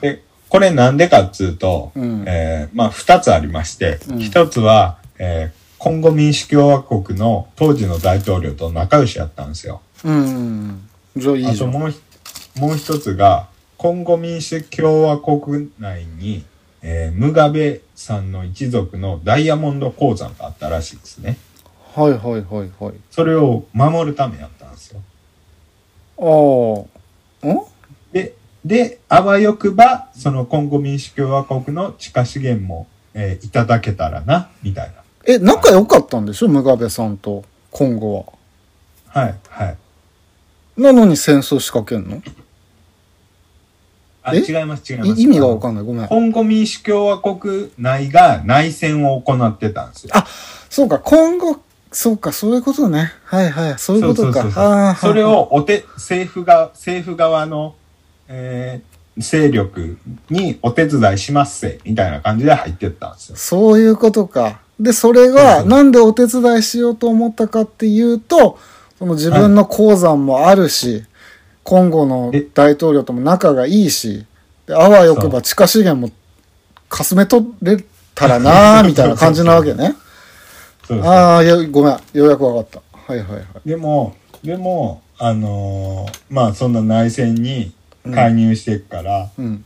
[0.01, 9.83] で、これなんでかっつうと、うんえーまあ、二つありまして、うん一つは、えーコンゴ民主共和国の当時の大統領と仲良しやったんですよ。
[10.05, 10.89] うん。
[11.15, 11.71] じゃあいいあじゃん。
[11.71, 12.01] ともうひ、
[12.59, 16.47] もう一つが、コンゴ民主共和国内に、
[16.81, 21.37] えームガベさんの一族のダイヤモンド鉱山があったらしいですね。
[21.95, 22.95] はいはいはいはい。
[23.11, 25.03] それを守るためやったんですよ。
[26.19, 27.53] ああ。
[27.53, 27.61] ん？
[28.13, 34.95] で、で、あわよくば、そのコンゴ民主共和国の地下資源も、えーいただけたらな、みたい
[35.27, 36.49] え、仲良かったんでしょ？
[36.49, 38.17] ムガベさんと、今後
[39.15, 39.23] は。
[39.23, 39.23] な。
[39.23, 39.77] はい、はい。
[40.81, 42.23] なのに戦争仕掛けんの？
[44.23, 44.39] あ、え？
[44.39, 45.21] 違います、違います。
[45.21, 45.85] い意味がわんかんない。
[45.85, 46.07] ごめん。
[46.09, 50.11] コンゴ民主共和国内が内戦を行ってたんですよ。
[50.15, 50.27] あ
[50.71, 51.61] そうか、今後、
[51.93, 53.13] そうか、そういうことね。
[53.25, 54.43] はいはい、そういうことか。
[54.43, 57.75] そうそうそれ、をお手、政府が、政府側の、
[58.29, 59.97] えー勢力
[60.29, 63.37] にお手伝いしますせ、みたいな感じで入ってったんですよ。
[63.37, 64.61] そういうことか。
[64.79, 68.59] で、それが、なんでお手伝いしようと思ったかっていうと、
[68.99, 71.05] その自分の鉱山もあるし、
[71.63, 72.43] 今後のえ？
[72.43, 74.27] 大統領とも仲がいいし、
[74.67, 76.13] であわよくば地下資源も
[76.89, 79.97] かすめ取れたらなーみたいな感じなわけね。
[80.89, 81.93] ああ、いや、ごめん。
[81.93, 83.13] ようやくわかった。
[83.13, 83.69] はいはいはい。
[83.69, 84.15] でも、
[84.45, 87.73] でも、あのーまあ、そんな内戦に
[88.05, 89.65] 介入していくから、うん。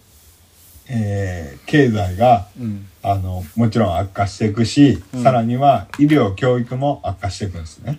[0.93, 2.87] えー経済が、うん。
[3.03, 7.99] あの、もちろん悪化していくし、うんさらには医療、教育も悪化していくんですね。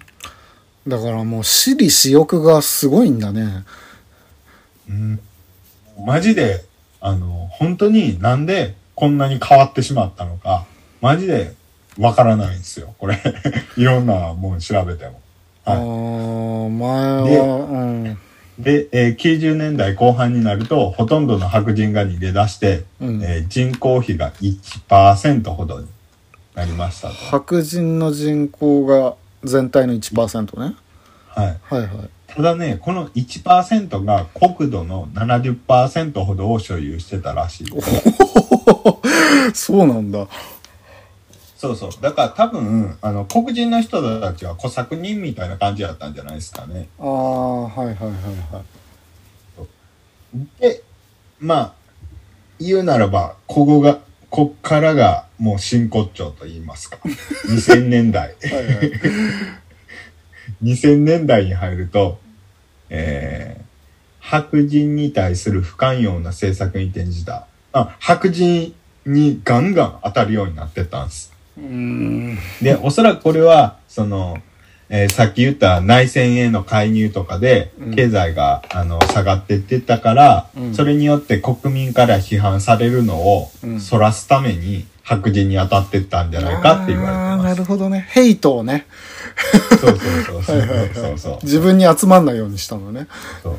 [0.88, 3.64] だからもう私利私欲がすごいんだね。
[4.89, 5.20] うん。
[6.06, 6.66] マジで、
[7.00, 10.66] あの、本当になんでこんなに変わってしまったのか、
[11.02, 11.54] マジで
[11.98, 13.20] わからないんですよ、これ。
[13.78, 15.22] いろんなもん調べても。
[15.64, 18.18] ああは前は、うん。
[18.60, 18.64] い。
[18.64, 25.88] で、えー90年代後半になると、ほとんどの白人が逃げ出して、うんえー人口比が1%ほどに
[26.56, 27.14] なりましたと。
[27.14, 30.76] 白人の人口が全体の1%ね。
[31.28, 31.60] はい。
[31.64, 32.10] はいはい。
[32.28, 37.68] ただね、この1%が国土の70%ほどを所有してたらしい。
[39.54, 40.28] そうなんだ。
[41.62, 41.91] そうそう。
[42.01, 46.89] だから多分、あの、黒人の人たちは小作人みたいな感じだったんじゃないですかね。
[46.97, 48.12] ああ、はいはいはい
[48.51, 48.64] は
[50.34, 50.59] い。
[50.59, 50.82] で、
[51.39, 51.74] まあ、
[52.59, 53.99] 言うならば、ここが、
[54.32, 56.97] こっからがもう真骨頂と言いますか。
[57.47, 58.36] 2000年代。
[58.41, 58.91] はいはい。
[60.64, 62.20] 2000年代に入ると、
[62.89, 63.64] えー、
[64.20, 67.45] 白人に対する不寛容な政策に転じた。
[67.72, 68.74] あ、白人
[69.05, 71.30] にガンガン当たるようになってったんです。
[72.62, 74.38] で、おそらくこれは、その、
[74.89, 87.58] えーさっき言った内戦への介入とかでうん、経済が、あの、下がってってたから、うんそれによって国民から批判されるのを、うんそらすために、白人に当たってったんじゃないかって言われてます。
[87.58, 88.06] るほどね。
[88.10, 88.86] ヘイトをね、
[89.80, 91.39] そうそうそうそう はいはいはいそうそう。
[91.43, 93.08] 自分に集まんないようにしたのね。
[93.43, 93.58] そう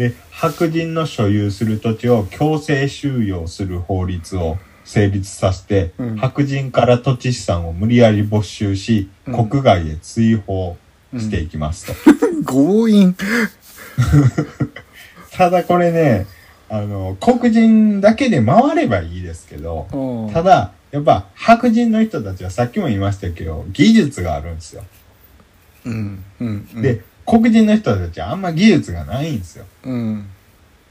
[0.00, 4.56] で白人の所有する土地を強制収容する法律を
[4.90, 10.76] 成立させて、うん白人から土地資産を無理やり没収し、うん国外へ追放
[11.16, 11.92] していきますと。
[12.44, 13.14] 強引。
[15.32, 16.26] ただこれね
[16.68, 24.82] あの黒人だけで回ればいいですけど、うんただやっぱ白人の人たちはさっきも言いましたけど技術があるんですよ。
[25.84, 26.24] うん。
[26.40, 26.68] うん。
[26.74, 29.64] うんで、黒人の人たちはあんま技術がないんですよ。
[29.84, 30.26] うん。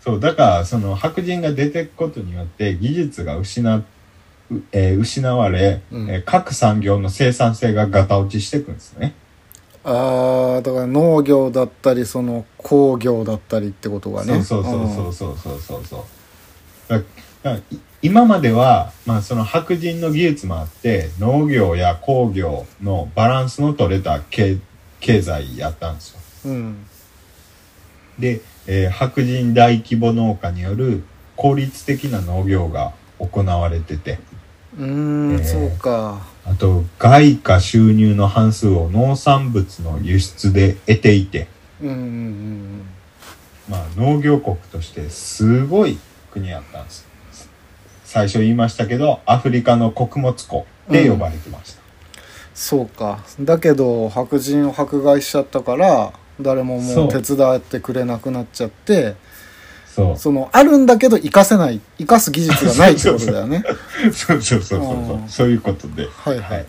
[0.02, 3.84] そうだからその白人が出ていくことによって技術が失,、
[4.72, 9.14] えー、失われ、うん、えー、各産業の生産性がガタ落ちしていくんですね。
[9.84, 14.42] ああだから農業だったりその工業だったりってことがね。
[14.44, 16.06] そうそうそうそうそうそうそ
[16.96, 17.06] う、う、
[18.02, 24.58] 今までは、まあ、その白人の技術もあって農業や工業のバランスの取れた経
[25.00, 26.86] 経済やったんですよ、うん、
[28.18, 31.04] でえー白人大規模農家による
[31.36, 34.20] 効率的な農業が行われてて、
[34.78, 36.22] うーん、えーそうか。
[36.46, 41.48] あと、外貨収入の半数を農産物の輸出で得ていて、
[41.82, 42.82] うんうんうん
[43.70, 46.00] まあ農業国としてすごい
[46.32, 47.08] 国やったんです。
[48.04, 51.82] 最初言いましたけど、アフリカの穀物庫で呼ばれてました。
[52.56, 53.20] そうか。
[53.40, 56.12] だけど、白人を迫害しちゃったから、
[56.42, 59.16] 誰ももそうう手伝ってくれなくなっちゃって、
[60.00, 60.18] そう。
[60.18, 63.64] その、あるんだけど活かせない、活かす技術がないってことだよね。
[64.14, 66.08] そうそうそうそうそううんそういうことで。
[66.08, 66.66] はいはい。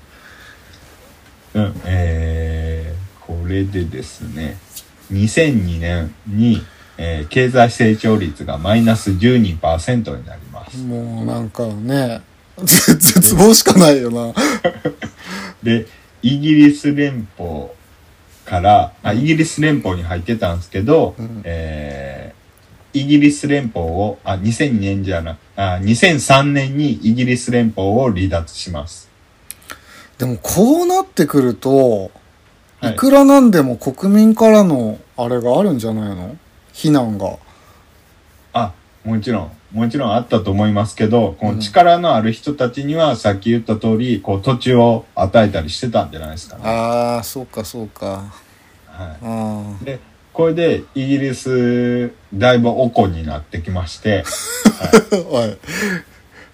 [1.54, 4.56] うん、えー、これでですね、
[5.12, 6.64] 2002年に、
[6.98, 10.78] えー経済成長率がマイナス12%になります。
[10.78, 12.20] もうなんかね、
[12.58, 14.34] ぜ絶望しかないよな。
[15.62, 15.86] で、
[16.22, 17.68] イギリス連邦
[18.50, 21.42] から、あ、イギリス連邦に入ってたんですけど、うん。
[21.44, 22.40] えー
[22.92, 29.08] イギリス連邦を、あ、2002年じゃな、あ、2003年にイギリス連邦を離脱します。
[30.18, 32.10] でもこうなってくると、
[32.80, 32.94] はい。
[32.94, 36.36] いくらなんでも国民からのあれがあるんじゃないの？
[36.72, 37.36] 非難が。
[38.54, 38.72] あ、
[39.04, 46.62] もちろん、もちろんあったと思いますけど、この力のある人たちには、さっき言った通り、こう土地を与えたりしてたんじゃないですかね。
[46.64, 48.32] ああ、そうかそうか。
[48.86, 49.84] はあい。
[49.84, 50.00] で、
[50.32, 54.24] これでイギリス、だいぶおこになってきまして、
[54.80, 55.16] あ。
[55.36, 55.58] はい。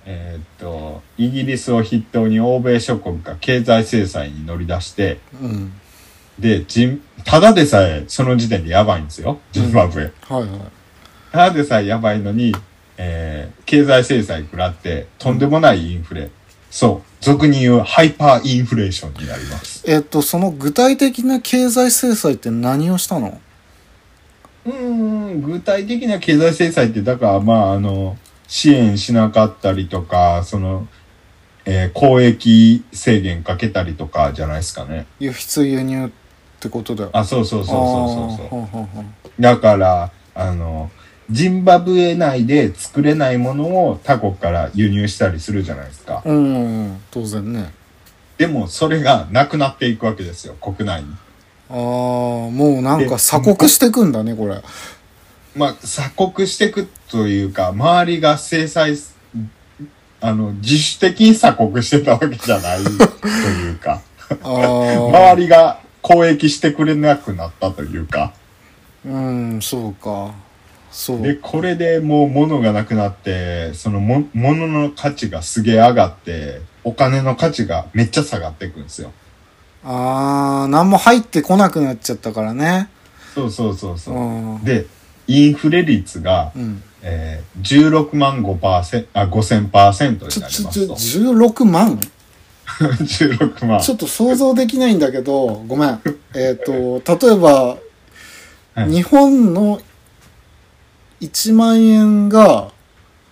[0.08, 5.72] えーっと、イギリスを筆頭に欧米諸国が経済制裁に乗り出して、うん。
[6.38, 6.64] で、
[7.24, 10.12] ただでさえその時点でやばいんですよ、ジンバブエ。
[10.28, 10.50] はいはい。
[11.32, 12.54] ただでさえやばいのに、
[12.98, 16.30] えー経済制裁食らって、とんでもないインフレ。
[16.70, 19.82] そう、俗に言うハイパーインフレーションになります。
[19.90, 23.40] えっと、その具体的な経済制裁って何をしたの？
[24.66, 28.16] うーん、具体的な経済制裁って、だから、まあ、あの、
[28.46, 30.86] 支援しなかったりとか、その、
[31.64, 35.06] えー交易制限かけたりとかじゃないですかね。
[35.18, 36.10] 輸出輸入っ
[36.60, 37.10] てことだよ。
[37.12, 39.04] あ、そうそうそうそうそうそう。
[39.40, 40.90] だから、あの、
[41.30, 46.22] ジンバブエ内で作れないものを他国から輸入したりするじゃないですか。
[46.24, 47.72] うんうん、当然ね。
[48.38, 51.08] でも、それがなくなっていくわけですよ、国内に。
[51.70, 54.60] ああ、もうなんか鎖国してくんだね、これ。
[55.56, 59.16] まあ、鎖国していくというか、周りが制裁す、
[60.20, 64.02] あの、自主的に鎖国してたわけじゃないというか。
[64.42, 68.32] 周りが交易してくれなくなったというか、
[69.04, 70.34] うん、そうか。
[70.96, 71.20] そう。
[71.20, 79.12] で、これでもう物がなくなって、そのも、物の価値がすげえ上がって、お金の価値がめっちゃ下がっていくんですよ。
[79.84, 82.88] ああ、何も入ってこなくなっちゃったからね。
[83.34, 84.54] そうそうそうそうう。
[84.56, 84.64] ん。
[84.64, 84.86] で、
[85.26, 86.82] インフレ率が、うん。
[87.02, 90.94] えー、16万5%、あ、5000%ちょ、になりますと。
[90.94, 92.00] 16万？
[92.64, 93.80] 16万。
[93.80, 96.00] ちょっと想像できないんだけど、ごめん。
[96.34, 97.78] えっ、と、例えば、はい
[98.88, 99.80] 日本の
[101.20, 102.70] 1万円が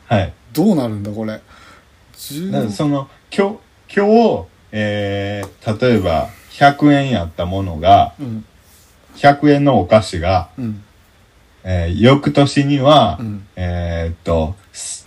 [0.06, 0.32] はい。
[0.52, 1.32] どうなるんだ、これ？
[1.32, 3.58] だから10その、今
[3.88, 8.44] 日、今日、えー、例えば、100円やったものが、うん、
[9.16, 10.84] 100円のお菓子が、うん、
[11.64, 13.46] えー、翌年には、うん。
[13.56, 14.54] えーっと、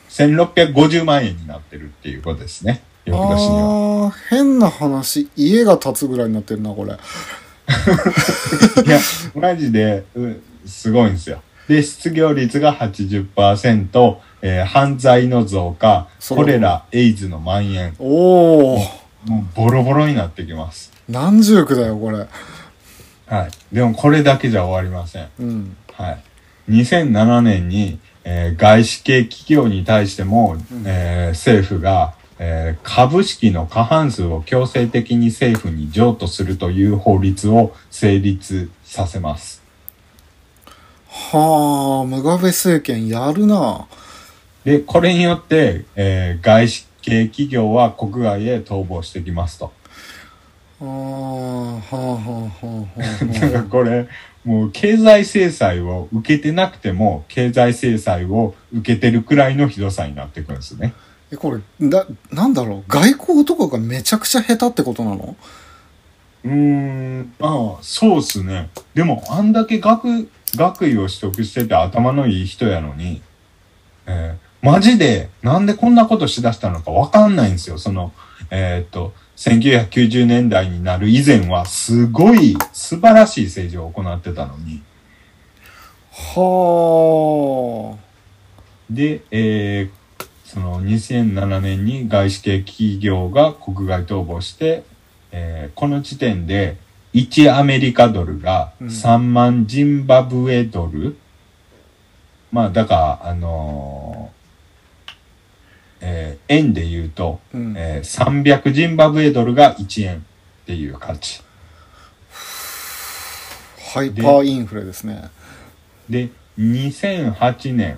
[0.10, 2.84] 1650万円になってるっていうことですね。
[3.06, 4.06] 翌年には。
[4.06, 6.94] ああ、変な話、家が建つぐらいになってるな、これ。
[8.86, 9.00] いや、
[9.36, 11.42] マジで、うんすごいんですよ。
[11.68, 18.78] で、失業率が80%、えー犯罪の増加、コレラ、エイズの蔓延、おお
[19.26, 20.92] もうボロボロになってきます。
[21.10, 22.18] 何十億だよこれ
[23.28, 23.76] はい。
[23.76, 25.28] でもこれだけじゃ終わりません。
[25.40, 26.24] うんはい。
[26.70, 39.57] 2007年に、えー外資系企業に対しても、うんえー政府が、えー株式の過半数を強制的に政府に譲渡するという法律を成立させます。
[41.32, 43.88] はあムガベ政権やるな
[44.64, 49.72] で、これによって、えー外資系企業は国外へ逃亡してきますと。
[50.80, 54.08] あーはあはあはあなんかはこれ、
[54.46, 60.94] もう経済制裁を受けてなくても、経済制裁を受けてるくらいのひどさになってくるんですね。
[61.32, 62.84] えこれだなんだろう？
[62.88, 65.36] 外交とかがめちゃくちゃ下手ってことなの？
[66.44, 68.70] うーん、ああ、そうっすね。
[68.94, 73.22] でも、あんだけ学、学位を取得してて頭のいい人やのに、
[74.06, 77.78] えーマジで、なんでこんなことしだしたのかわかんないんですよ。
[77.78, 78.12] その、
[78.50, 84.82] えーっと、1990年代になる以前は、すごい素晴らしい政治を行ってたのに、
[86.12, 87.98] は
[88.90, 89.98] で、えー
[90.44, 94.84] その2007年に外資系企業が国外逃亡して、
[95.32, 96.78] えーこの時点で
[97.18, 98.88] 1アメリカドルがうん。
[98.88, 101.18] 3万ジンバブエドル、
[102.52, 104.38] まあだから、あのー
[106.00, 107.74] えー円で言うと、あうん。
[107.76, 110.20] えー300ジンバブエドルが1円っ
[110.66, 111.42] ていう価値。
[113.94, 115.30] ハイパーインフレですね。
[116.10, 117.98] で、2008年、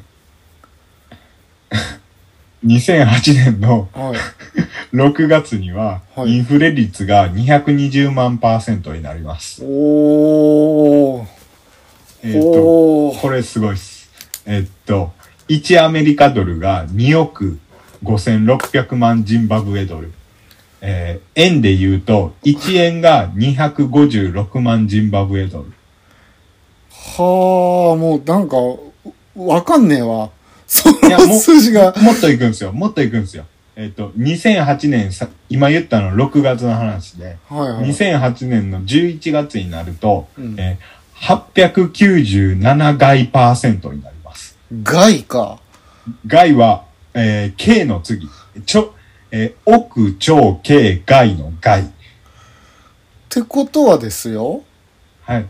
[2.66, 4.16] 2008年のはい
[4.94, 9.64] 6月には、はいインフレ率が220万パーセントになります。
[9.64, 11.26] おー
[12.24, 14.10] えっ、と、これすごいっす。
[14.46, 15.14] えっと、
[15.48, 17.60] 1アメリカドルが2億
[18.04, 20.12] 5600万ジンバブエドル。
[20.82, 25.72] えー円で言うと、1円が256万ジンバブエドル。
[26.92, 28.58] はあもうなんか
[29.36, 30.30] わかんねえわ
[30.70, 32.72] そいやもうの数字がもっといくんですよ。
[32.72, 33.46] もっといくんですよ。
[33.76, 44.58] えっ、と、2008年さ、今言ったの6月の話で、はいはい2008年の11月になると、うんえー897外パーセントになります。
[44.84, 45.60] 外か
[46.26, 48.30] 外は、えー K の次。
[48.66, 48.94] ちょ、
[49.32, 51.82] えー奥、超、K、外の外。
[51.84, 51.88] っ
[53.28, 54.64] てことはですよ
[55.24, 55.46] はい。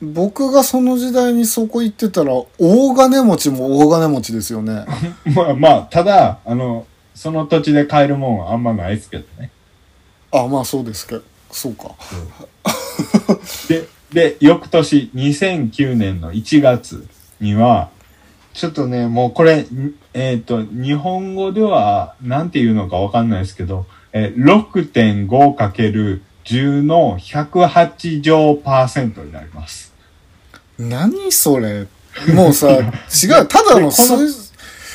[0.00, 4.84] 僕がその時代にそこ行ってたら大金持ちも大金持ちですよね
[5.34, 9.50] まあまあ、ただ、あの、その土地で買えるもんはあんまないですけどね。
[10.30, 11.90] あまあそうですけどそうか
[13.68, 17.06] で、で、翌年、2009年の1月
[17.40, 17.90] には、
[18.54, 24.44] ちょっとね、もうこれ、んえっ、と、日本語では、なんて言うのかわかんないですけど、えー
[25.28, 29.87] 6.5×10 の108乗パーセントになります。
[30.78, 31.86] 何それ？
[32.34, 32.68] もうさ
[33.22, 34.50] 違うただの数字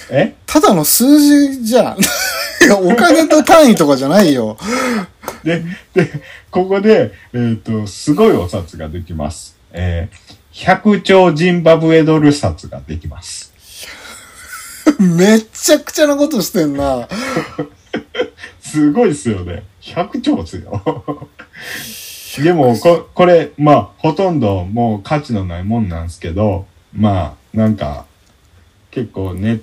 [0.09, 0.35] え？
[0.45, 1.97] ただの数字じゃん
[2.81, 4.57] お金と単位とかじゃないよ
[5.43, 5.63] で、
[5.93, 6.09] で、
[6.49, 9.57] ここで、えっ、と、すごいお札ができます。
[9.71, 13.53] えー、100兆ジンバブエドル札ができます。
[14.99, 17.07] めっちゃくちゃなことしてんな
[18.61, 19.63] すごいっすよね。
[19.81, 21.27] 100兆っすよ。
[22.41, 26.65] でも、こ、これ、まあ、ほとんどもう価値のないもんなんですけど、
[26.95, 28.05] まあ、なんか、
[28.91, 29.59] 結構ネ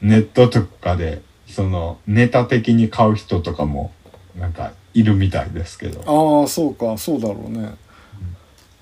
[0.00, 3.92] ネットとかで、その、ネタ的に買う人とかも、
[4.38, 6.00] なんか、いるみたいですけど。
[6.40, 7.74] ああそうかそうだろうね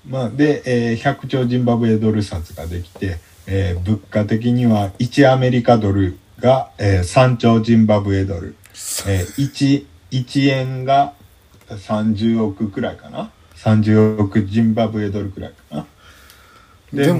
[0.07, 3.17] まあ、で、えー100兆ジンバブエドル札ができて、
[3.47, 8.55] えー物価的には1アメリカドルが、えー3兆ジンバブエドル。
[9.07, 11.13] えー、1、1円が
[11.69, 15.85] 30億くらいかな ?30 億ジンバブエドルくらいかな？
[16.93, 17.17] ででも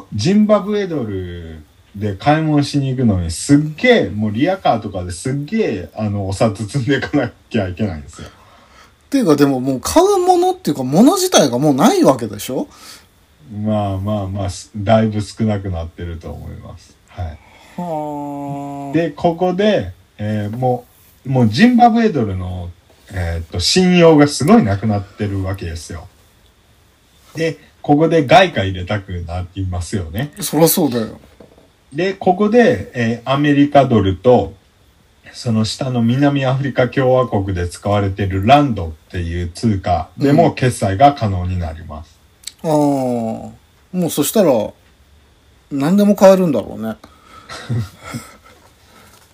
[0.00, 1.58] も、ジンバブエドル
[1.96, 8.28] で買い物しに行くのにすっげえ、もうリアカーとかですっげえ、あの、お札積んでいかなきゃいけないんですよ。
[8.28, 8.30] っ
[9.10, 12.68] ていうかでももう買うものっていうか物自体がもうないわけでしょ？
[13.52, 16.96] まあまあまあ、すだいぶ少なくなってると思います。
[17.08, 17.38] はい。
[17.76, 20.86] はあで、ここで、えーも
[21.26, 22.70] う、もうジンバブエドルの、
[23.12, 26.08] えーっと、信用がすごいなくなってるわけですよ。
[27.34, 30.32] で、ここで外貨入れたくなっていますよね。
[30.40, 31.20] そりゃそうだよ
[31.92, 34.54] で、ここで、えーアメリカドルと、
[35.32, 42.18] その下の南アフリカ共和国で使われているランドっていう通貨でも決済が可能になります。
[42.62, 43.52] ああも
[43.94, 44.72] うそしたら
[45.70, 46.96] 何でも買えるんだろうね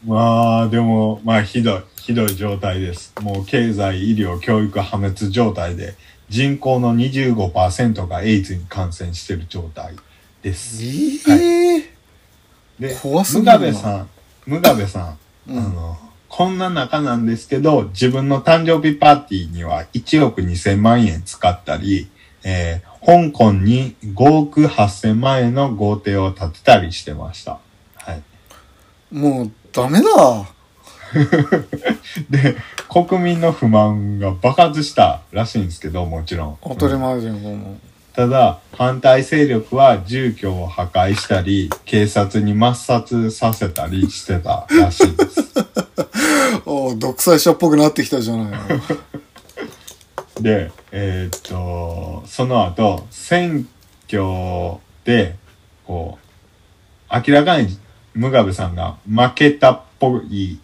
[0.07, 3.13] まあ、でも、まあ、ひどい、ひどい状態です。
[3.21, 5.95] もう経済、医療、教育破滅状態で、
[6.29, 9.95] 人口の25%がエイズに感染している状態
[10.43, 10.85] です。
[11.31, 11.97] ええ
[12.79, 14.09] で、怖すぎムるなガベさん、
[14.47, 15.99] ムガベさん、うんあの、
[16.29, 22.09] こんな中なんですけど、自分の誕生日パーティーには1億2000万円使ったり、
[22.45, 27.61] えー香港に5億8000万円の豪邸を建てたりしてました。
[27.95, 28.23] はい。
[29.15, 30.09] もうダメだ
[32.31, 32.57] で、
[32.89, 36.59] 国民の不満が爆発したらしいんですけど、もちろん。
[36.63, 37.79] 当たり前じゃんも
[38.15, 45.41] ただ、反対勢力は住居を破壊したり、警察に抹殺させたりしてたらしいです。
[45.41, 45.45] う
[46.65, 48.59] おう独裁者っぽくなってきたじゃないの
[50.41, 53.69] で、えーっと、その後、選
[54.09, 55.37] 挙で、
[55.87, 56.27] こう、
[57.29, 57.79] 明らかに
[58.17, 60.59] ムガベさんが負けたっぽい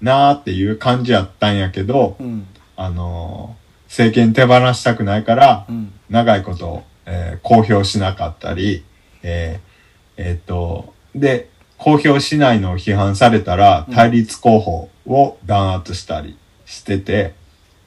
[0.00, 2.46] なーっていう感じやったんやけど、うん。
[2.76, 3.62] あのー
[3.92, 5.92] 政権手放したくないから、うん。
[6.08, 8.84] 長いこと、えー公表しなかったり、
[9.22, 13.94] えーえーっと、で、公表しないのを批判されたら、うん。
[13.94, 17.34] 対立候補を弾圧したりしてて、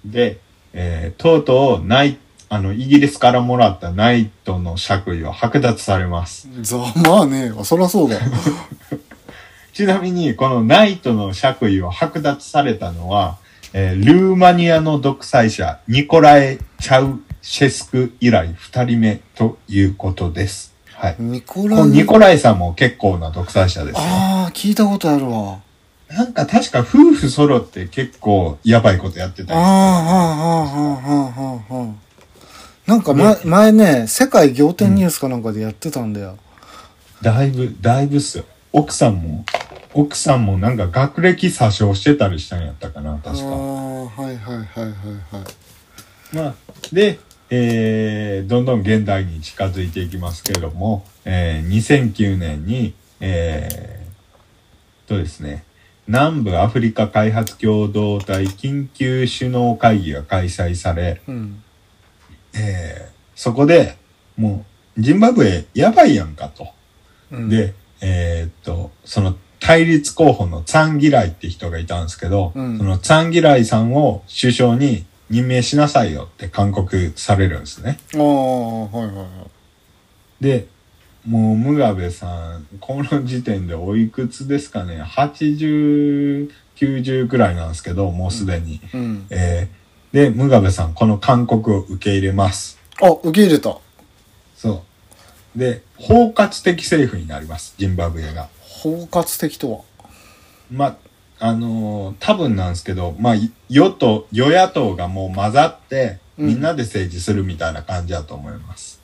[0.06, 0.40] で、
[0.74, 2.18] えーとうとう、ナイ、
[2.50, 6.48] あの、イギリスからもらったナイトの爵位を剥奪されます。
[6.62, 8.20] ざまあねそりゃそうだ
[9.74, 13.38] ちなみに、このナイトの爵位を剥奪されたのは、
[13.74, 20.74] えールーマニアの独裁者、ニコラエ・チャウシェスク以来二人目ということです。
[20.94, 21.16] はい。
[21.20, 24.00] ニコこラのニコライさんも結構な独裁者ですよ。
[24.02, 25.60] ああ聞いたことあるわ
[26.08, 32.05] なんか確か夫婦揃って結構やばいことやってたああ、あ、はあ、はあ、はあ、はあ。
[32.88, 36.38] なんか前、前ね、世界仰天ニュースかなんかでやってたんだよ。
[37.22, 38.46] だいぶ、だいぶっすよ。
[38.72, 39.44] 奥さんも、
[39.94, 43.44] 奥さんもなんか学歴詐称してたりしたんやったかな、ああ確か。
[43.44, 45.44] ー、はいはいはいはいは
[46.32, 46.36] い。
[46.36, 46.56] まあ、
[46.92, 47.18] で、
[47.50, 55.64] えー、どんどん現代に近づいていきますけれども、えー、2009年に、えー、とですね、
[56.08, 61.64] 南部アフリカ開発共同体緊急首脳会議が開催され、うん。
[62.58, 63.98] えー、そこで
[64.38, 64.66] も
[64.98, 66.68] う、ジンバブエやばいやんかと。
[67.32, 77.98] うん、で、えーっと、その対立候補のツァンギライって人がいたんですけど、うんそのツァンギライさんを首相に任命しなさいよって勧告されるんですね。
[78.14, 80.44] ああ、はいはいはい。
[80.44, 80.68] で、
[81.26, 88.82] もうムガベさん、この時点でおいくつですかね ?80、90くらいなんですけど、もうすでに。
[88.94, 89.28] うん。
[89.30, 89.85] えー
[90.16, 92.80] で、ムガベさん、この勧告を受け入れます。
[93.02, 93.78] あ、受け入れた。
[94.56, 94.86] そ
[95.56, 95.60] う。
[95.60, 98.48] で、包括的政府になります、ジンバブエが。
[98.62, 99.82] 包括的とは？
[100.72, 100.98] ま
[101.40, 109.02] あ、あのー多分なんですけど、まあ、い与党、与野党がもう混ざって、うんみんなで政治するみたいな感じだと思います。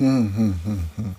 [0.00, 0.56] うん、うん、うん、
[0.98, 1.16] うん。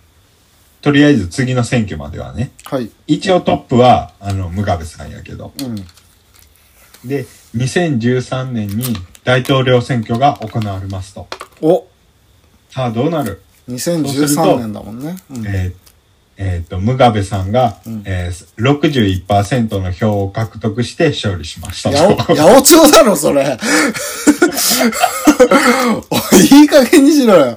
[0.81, 2.51] とりあえず次の選挙まではね。
[2.65, 2.91] はい。
[3.07, 5.53] 一応トップは、あの、ムガベさんやけど。
[5.61, 7.07] うん。
[7.07, 7.25] で、
[7.55, 11.27] 2013年に大統領選挙が行われますと。
[11.61, 11.87] お
[12.69, 15.15] さあ、どうなる、2013年だもんね。
[15.31, 15.47] うん。
[15.47, 15.85] えー
[16.37, 21.95] えーと、ムガベさんが、うんえー、61%の票を獲得して勝利しましたと。
[21.95, 23.57] やお、八百長だろ、それ。
[26.09, 27.55] おい、いい加減にしろよ。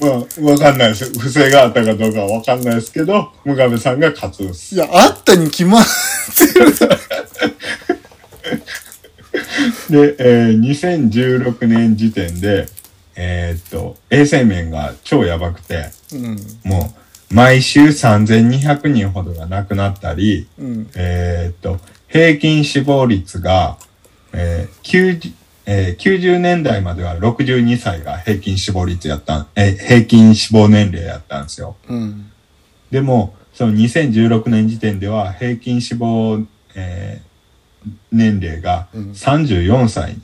[0.00, 1.18] まあ、わかんないです。
[1.18, 4.74] 不正があったかどうかはわかんないですけど、ムガベさんが勝つんです。
[4.74, 6.72] いや、あったに決まってる。
[9.90, 12.66] で、えー2016年時点で、
[13.14, 16.36] えーっと、衛生面が超やばくて、うん。
[16.64, 16.92] も
[17.30, 20.90] う、毎週3200人ほどが亡くなったり、うん。
[20.94, 23.78] えーっと、平均死亡率が、
[24.32, 25.32] えー 90,
[25.66, 31.76] えー90年代までは62歳が平均死亡率やったん、えー平均死亡年齢やったんですよ。
[31.88, 32.30] うん。
[32.90, 36.40] でも、その2016年時点では平均死亡、
[36.74, 37.26] えー
[38.10, 40.20] 年齢がうん34歳に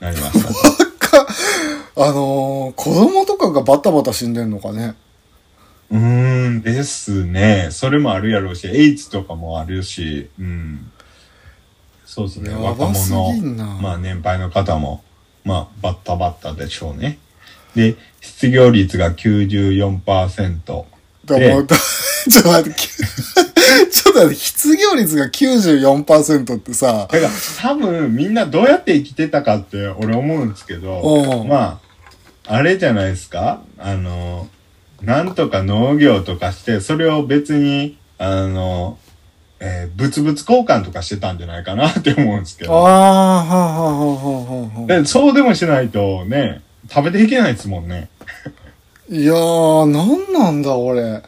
[0.00, 0.86] なりました。
[1.10, 1.26] か、
[1.96, 4.94] あのー、子供とかがバタバタ死んでんのかね。
[5.90, 7.68] うーんですね。
[7.70, 10.90] それもあるやろうし、エイズとかもあるし、うん。
[12.06, 12.50] そうですね。
[12.52, 13.32] や若者。
[13.82, 15.02] まあ年配の方も、
[15.44, 17.18] まあバッタバッタでしょうね。
[17.74, 20.84] で、失業率が94%。
[21.26, 21.62] だからも
[22.28, 22.88] ちょっと待って、き
[23.90, 27.30] ちょっと待って、失業率が94%ってさ、だから
[27.60, 31.80] 多分みんなどうやって生きてたかって俺思うんですけうど、んま
[32.46, 33.60] あ、あれじゃないですか？
[33.78, 34.48] あの、
[35.02, 38.98] なんとか農業とかして、それを別に、あの、
[39.60, 42.74] えー物々交換とかしてたんじゃないかなって思うんですけああ、ど。
[42.74, 44.86] はあ、はあ、はあ、はあ、はあ。
[44.86, 48.08] でそうでもしないとね、食べていけないですもんね。
[49.08, 51.22] いやー、なんなんだ、俺。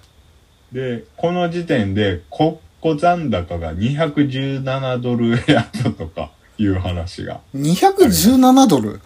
[0.72, 7.40] で、この時点で国庫残高が217ドルやったとかいう話が。
[7.56, 9.00] 217ドル？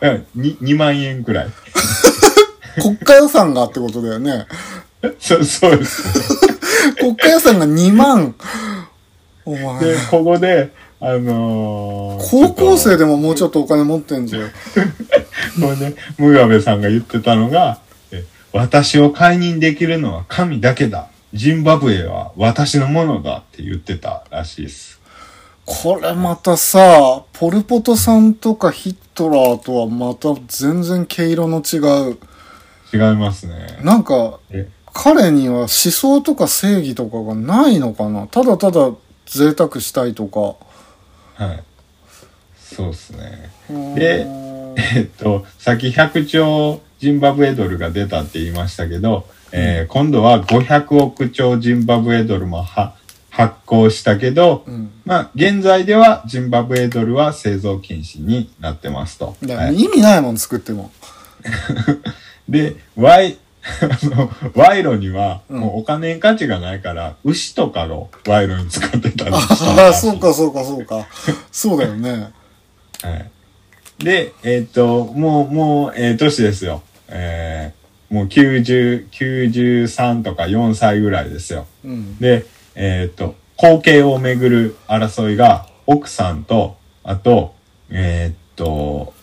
[0.00, 1.46] うんに 2, 万円くらい。
[2.82, 4.46] 国家予算がってことだよね。
[5.20, 6.02] そうそうです。
[6.96, 8.34] 国家予算が2万。
[9.44, 9.84] お前。
[9.84, 14.50] で、ここで、あのー高校生でももうちょっとお金持ってんじゃん。
[15.60, 17.78] これね、ムガベさんが言ってたのが、
[18.10, 21.08] え私を解任できるのは神だけだ。
[21.34, 25.00] ジンバブエは私のものだって言ってたらしいです。
[25.66, 31.78] これまたさ、ポルポトさんとかヒットラーとはまた全然毛色の違
[32.10, 32.18] う。
[32.94, 33.78] 違いますね。
[33.82, 38.26] なんか、え彼には思想とか正義とかがないのかな？
[38.26, 38.92] ただただ
[39.26, 40.56] 贅沢したいとか。
[41.44, 41.62] はい。
[42.56, 43.50] そうですね。
[43.94, 44.26] で
[44.94, 52.94] えっと、さっき100兆ジンバブエドルが出たって言いましたけど、えー今度は500億兆ジンバブエドルもは
[53.30, 54.90] 発行したけど、うん。
[55.04, 59.36] まあ、現在ではジンバブエドルは製造禁止になってますと。
[59.42, 60.90] 意味ないもん作っても。
[62.48, 63.45] で、ワイ、あの、
[64.54, 71.06] 賄賂には、うんもうお金に価値がないから、牛とかの賄賂に使ってたりしたああ、そうかそうかそうか。
[71.50, 72.32] そうだよね。
[73.02, 73.30] はい。
[73.98, 76.82] で、えっ、と、もう、もう、ええ年ですよ。
[77.08, 81.66] えー、もう90、93とか4歳ぐらいですよ。
[81.84, 82.18] うん。
[82.18, 87.54] で、えっ、と、後継をめぐる争いが、奥さんと、あと、
[87.90, 89.14] えっ、と、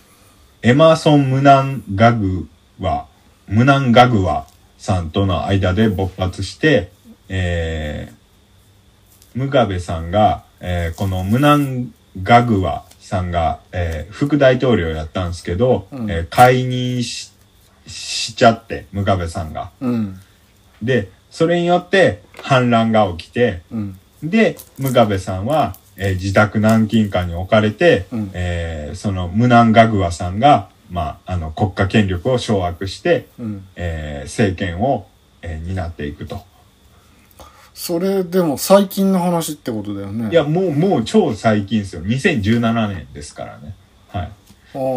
[0.64, 2.48] エマーソン・ムナン・ガグ
[2.80, 3.08] ワ、
[3.48, 4.48] ムナン・ガグワ
[4.78, 6.92] さんとの間で勃発して、
[7.30, 17.32] えー、ムガベさんが、えーこのムナン・ガグワさんが、えー副大統領やったんですけど、うんえー解任し、
[17.88, 19.72] しちゃって、ムガベさんが。
[19.82, 20.20] うん。
[20.82, 24.00] で、それによって反乱が起きて、うん。
[24.24, 33.66] で、ムガベさんは、えー自宅軟禁下に置かれて、うんえーそのムナンガグワさんが、まあ、あの、国家権力を掌握して、うん。
[33.76, 35.08] えー政権を、
[35.42, 36.42] えー担っていくと。
[37.74, 40.30] それでも最近の話ってことだよね。
[40.32, 42.04] いや、もう、もう超最近ですよ。
[42.04, 43.74] 2017年ですからね。
[44.10, 44.30] は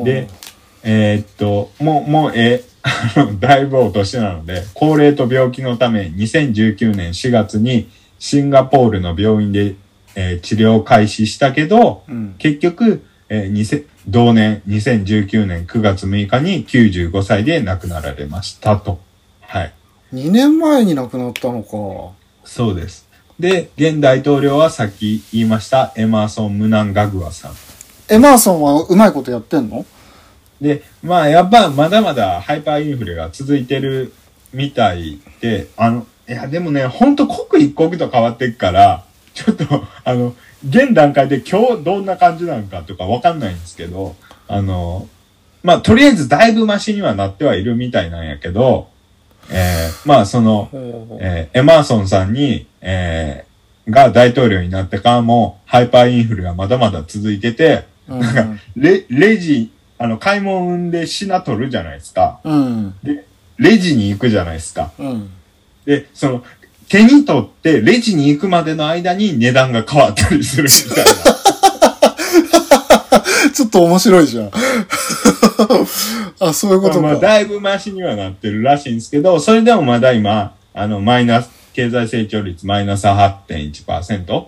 [0.03, 0.05] い。
[0.05, 0.29] で、
[0.85, 2.77] えーっと、もう、もう、えー
[3.19, 7.89] あのだいぶお年なので、高齢と病気のため、2019年4月に
[8.21, 9.75] シンガポールの病院で、
[10.15, 12.35] えー治療を開始したけど、うん。
[12.39, 19.01] 結局、えー2000同年2019年9月6日に95歳で亡くなられましたと。
[19.41, 19.73] はい。
[20.15, 22.15] 2年前に亡くなったのか。
[22.45, 23.09] そうです。
[23.41, 27.53] で、現大統領はさっき言いましたエマーソン・ムナンガグワさん。
[28.09, 29.85] エマーソンはうまいことやってんの？
[30.61, 34.13] で、まあやっぱまだまだハイパーインフレが続いてる
[34.53, 39.05] みたいで、あの、いやでもね、ほんと刻一刻と変わっていくから、
[39.35, 40.35] ちょっと、あの、
[40.67, 44.15] 現段階で今日どんな感じなのかとかわかんないんですけど、
[44.49, 45.09] あの、
[45.63, 48.89] まあとりあえずだいぶマシにはなってはいるみたいなんやけど、
[49.51, 50.69] えーまあその、
[51.21, 53.47] えーエマーソンさんに、えー
[53.89, 62.41] が大統領になってからも、ハイパーインフレがまだまだ続いてて、うんなんか、レ、レジ、あの、買い物で品取るじゃないですか。
[62.43, 62.95] うん。
[63.59, 64.91] レジに行くじゃないですか。
[64.99, 65.31] うん。
[65.85, 66.45] で、その、
[66.89, 71.11] 手に取ってレジに行くまでの間に値段が変わったりするみたいな。
[73.53, 74.51] ちょっと面白いじゃん。
[76.41, 77.21] あ、そういうことまあ、か。
[77.21, 84.45] だいぶマシにはなってるらしいんですけど、それでもまだ今、あの、マイナス、経済成長率マイナス8.1%。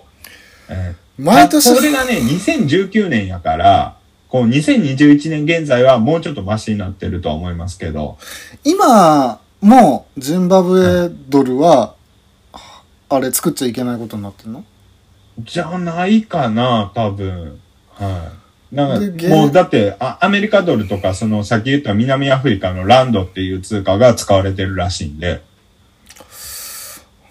[0.69, 3.97] えー毎年あこれがね、2019年やから、
[4.29, 8.17] こう、2021年現在はもうちょっとマシになってるとは思いますけど、
[8.63, 11.93] 今、もう、ジンバブエドルは、
[13.09, 14.63] あれ作っちゃいけないことになってんの？
[15.39, 17.59] じゃないかな、多分。
[17.93, 18.31] は
[18.71, 18.75] い。
[18.75, 25.41] なんか、もうだってあ、アメリカドルとか、その、さっき言った南アフリカのランドっていう通貨が使われてるらしいんで、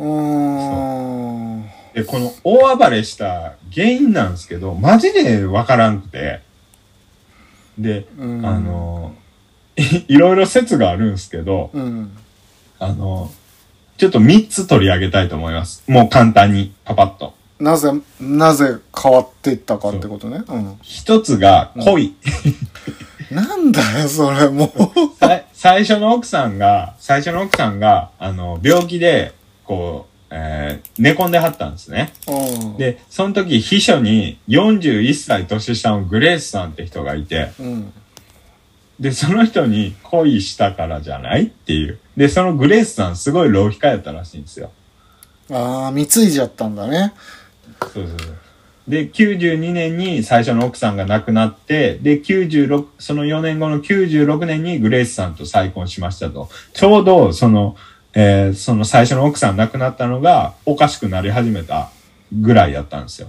[0.00, 1.68] うーん。
[1.94, 6.40] で、この大暴れした原因なんですけど、マジでわからんくて、
[7.78, 9.14] で、うんあ、の、
[9.76, 9.82] い
[10.14, 12.10] いろいろ説があるんですけど、うん。
[12.80, 13.30] あの、
[13.98, 15.82] ちょっと3つ取り上げたいと思います。
[15.88, 17.34] もう簡単に、パパッと。
[17.58, 20.44] なぜ、なぜ変わっていったかってことね。
[20.46, 20.78] うん。
[20.82, 22.14] 一つが恋。
[23.32, 25.18] なんだよ、それ、もう。
[25.18, 29.34] さ最初の奥さんが、最初の奥さんが、あの、病気で、
[29.64, 32.12] こう、えー寝込んではったんですね。
[32.28, 32.76] うん。
[32.76, 37.92] で、その時、秘書に41歳年下のグレースさんって人がいて、うん。
[39.00, 41.98] で、その人に恋したからじゃないっていう。
[42.16, 44.70] で、そのグレースさんすごい浪費家やったらしいんですよ。
[45.50, 47.14] ああ、貢いじゃったんだね。
[47.80, 48.36] そうそうそう。
[48.88, 56.48] で、92年に最初の奥さんが亡くなって、で、96、その4年後の96年にグレースさんと再婚しましたと。
[56.72, 57.76] ちょうど、その、
[58.14, 61.90] えーその最初の奥さん亡くなったのがおかしくなり始めた
[62.32, 63.28] ぐらいやったんですよ。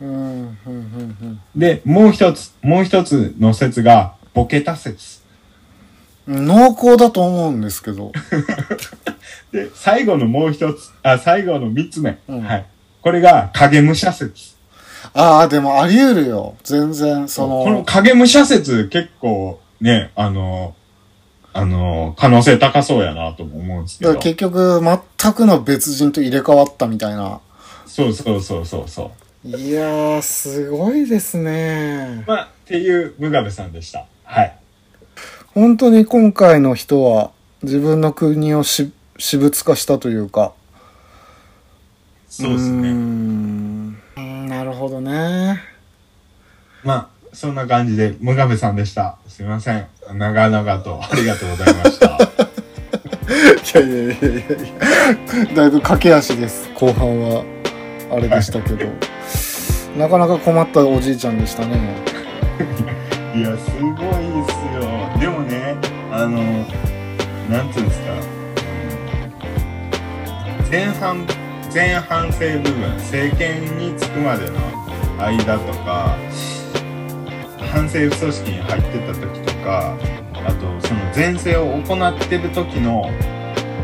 [0.00, 5.20] うん、うん、うん、で、もう一つ、もう一つの説が、ボケた説。
[6.26, 6.46] うん。
[6.46, 8.12] 濃厚だと思うんですけど。
[9.52, 12.18] で、最後のもう一つ、あ、最後の三つ目。
[12.28, 12.66] うんはい。
[13.02, 14.56] これが影武者説。
[15.14, 16.56] ああ、でもあり得るよ。
[16.64, 17.64] 全然、その。
[17.64, 20.74] この影武者説結構ね、あの、
[21.52, 24.34] あの、可能性高そうやなとも思うんですけどだから。
[24.34, 24.80] 結局、
[25.22, 27.40] 全くの別人と入れ替わったみたいな。
[27.86, 29.10] そうそうそうそうそ
[29.44, 29.48] う。
[29.48, 32.24] いやー、すごいですね。
[32.26, 34.06] まあ、っていうムガベさんでした。
[34.28, 34.58] はい。
[35.54, 37.30] 本当に今回の人は
[37.62, 40.52] 自分の国をし私物化したというか。
[42.30, 42.92] ーそうですね。
[42.92, 45.60] んうんなるほどね。
[46.84, 49.16] まあ、そんな感じで、ムガベさんでした。
[49.26, 49.86] すいません。
[50.12, 52.06] 長々とありがとうございました。
[53.80, 54.18] いやいやいやい
[55.48, 55.54] や。
[55.54, 56.70] だいぶ駆け足です。
[56.74, 57.44] 後半は。
[58.12, 58.86] あれでしたけど。
[59.96, 61.96] なかなか困ったおじいちゃんでしたね。
[63.38, 64.82] いや、すごいですよ。
[65.20, 65.76] でもね、
[66.10, 66.42] あの、
[67.48, 68.12] なんつうんですか。
[70.68, 71.24] 前半、
[71.72, 74.58] 前半生部分、政権に着くまでの
[75.22, 76.18] 間とか、
[77.72, 79.96] 反政府組織に入ってた時とか、
[80.44, 83.08] あと、その前世を行ってる時の、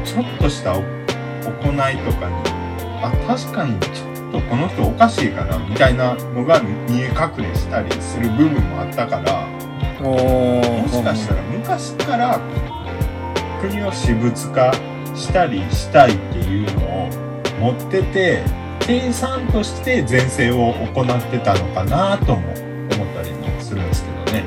[0.04, 2.34] ちょっとした行いとかに、
[3.04, 9.46] あ、確かにちょっとこの人おかしいかな、みたいなのが見え隠れしたりする部分もあったから、
[10.00, 12.40] もしかしたら昔から
[13.60, 14.74] 国を私物化
[15.14, 17.10] したりしたいっていうのを
[17.60, 18.42] 持ってて
[18.80, 24.44] 計算として前世を行ってたのかなとも思ったりもするんですけどね。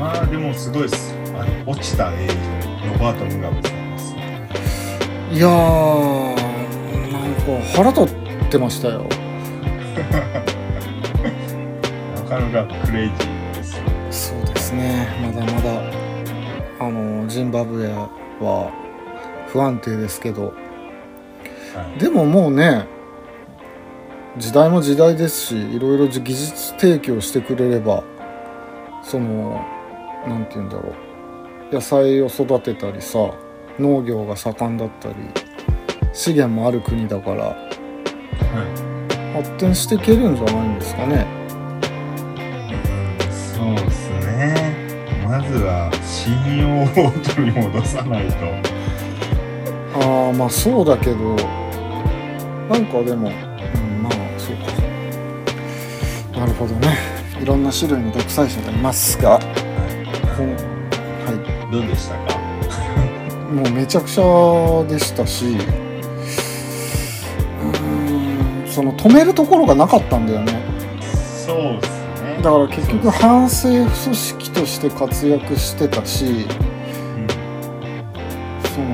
[0.00, 1.14] まあでもすごいです。
[1.36, 2.28] あの落ちた英雄
[2.92, 4.14] ロバート・ムガベさんです
[5.32, 6.39] いや
[7.74, 8.08] 腹立っ
[8.50, 9.06] てましたよ。
[12.14, 13.82] なかなかクレイジーですよ。
[14.10, 15.08] そうですね。
[15.22, 15.82] まだまだ
[16.80, 18.72] あのジンバブエは
[19.48, 20.46] 不安定ですけど。
[20.46, 20.52] は
[21.96, 22.00] い。
[22.00, 22.86] でももうね
[24.38, 28.04] 時代も時代ですしいろいろ技術提供してくれれば
[29.02, 29.64] その
[30.28, 30.90] なんて言うんだろ
[31.70, 31.74] う。
[31.74, 33.32] 野菜を育てたりさ
[33.78, 35.14] 農業が盛んだったり
[36.12, 37.56] 資源もある国だからは
[39.34, 41.26] 発展していけるんじゃないんですかね。
[42.68, 42.74] い
[43.32, 44.74] そうですね。
[45.24, 48.34] まずは信用を取り戻さないと。
[50.02, 51.36] ああまあそうだけど
[52.68, 54.56] なんかでも、うん、まあそう
[56.32, 56.40] か。
[56.40, 56.88] なるほどね。
[57.40, 59.38] いろんな種類の独裁者がいますがは
[60.36, 61.72] こんはい。
[61.72, 62.38] どうでしたか？
[63.54, 65.56] もうめちゃくちゃでしたし
[69.00, 70.60] 止めるところがなかったんだよね。
[71.00, 72.36] そうですね。
[72.42, 76.46] だから結局反政府組織として活躍してたしうん
[78.62, 78.86] その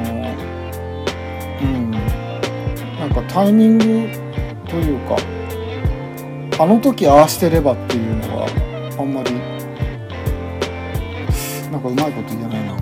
[1.61, 1.91] うん。
[1.91, 3.85] なんかタイミング
[4.69, 5.17] というか
[6.63, 8.47] あの時ああしてればっていうのは
[8.99, 9.33] あんまり
[11.73, 12.77] なんかうまいこと言えないな。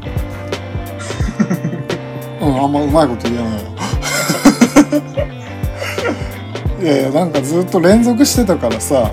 [2.46, 3.64] うんあんまうまいこと言えない。
[5.26, 5.43] な
[6.80, 9.10] いやいやなんかずっと連続してたからさは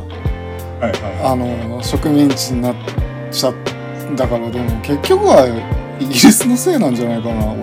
[0.81, 2.75] いはあの植民地になっ
[3.31, 3.53] ちゃ
[4.15, 4.81] だからでも。
[4.81, 5.47] 結局は
[5.99, 7.61] イギリスのせいなんじゃないかな俺。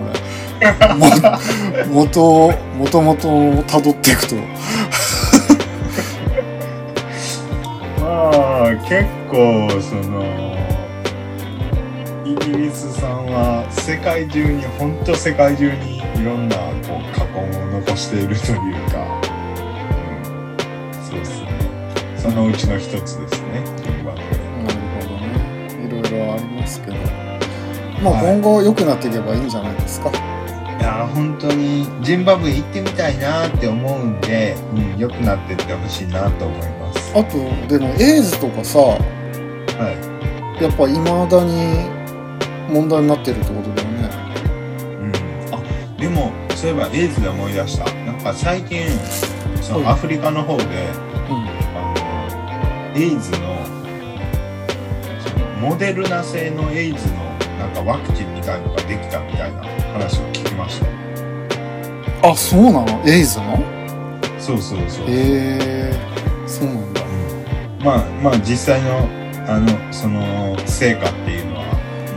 [1.85, 4.35] も元を元々をたどっていくと。
[4.35, 4.39] い
[8.01, 8.05] ま
[8.65, 10.23] あ結構その
[12.25, 17.45] イギリスさんは世界中に本当世界中にいろんなこう過去を
[17.79, 18.57] 残しているという
[18.91, 19.18] か、
[22.29, 23.63] そのうちの一つですね。
[24.01, 24.27] 今なる
[25.01, 25.27] ほどね。
[25.85, 26.97] いろいろありますけど。
[28.03, 30.13] まあはい今後良くなっていけばいいんじゃないですか、い
[30.81, 37.17] やー本当にジンバブエ行ってみたいなって思うんで、うん、良くなってってほしいなと思います。
[37.17, 37.37] あと
[37.67, 38.97] でもエイズとかさは
[40.59, 40.63] い。
[40.63, 41.89] やっぱ未だに
[42.71, 44.09] 問題になってるってことだよね。
[45.49, 47.83] うん、あでもそういえばエイズで思い出した。
[48.05, 48.87] なんか最近
[49.61, 49.83] そはい。
[49.83, 50.73] のアフリカの方で、うんあ
[51.03, 51.08] の
[52.99, 53.37] エイズの
[55.23, 57.13] そのモデルナ製のエイズの
[57.57, 59.63] なんかワクチンみたいのができたみたいな
[59.93, 62.29] 話を聞きました。
[62.29, 63.01] あそうなの？
[63.07, 63.57] エイズの？
[64.37, 65.93] そうそうそう、へえ
[66.45, 67.01] そうなんだ。
[67.01, 67.85] うん。
[67.85, 69.07] まあまあ実際の
[69.47, 71.63] あのその成果っていうのは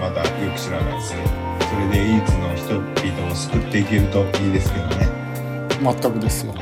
[0.00, 1.28] まだよく知らないですけど
[1.70, 5.06] それでエイズの人々を救っていけるといいですけどね。
[5.80, 6.52] 全くですよ。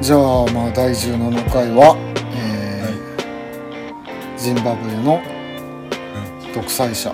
[0.00, 2.05] じゃあまあ第17回は、えー
[4.46, 5.20] ジンバブエの
[6.54, 7.12] 独裁者。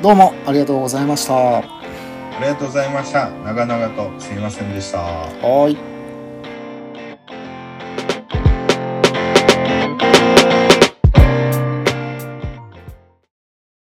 [0.00, 3.28] どうもありがとうございましたはありがとうございました。
[3.28, 5.28] 長々とすいませんでした。
[5.66, 5.76] ーい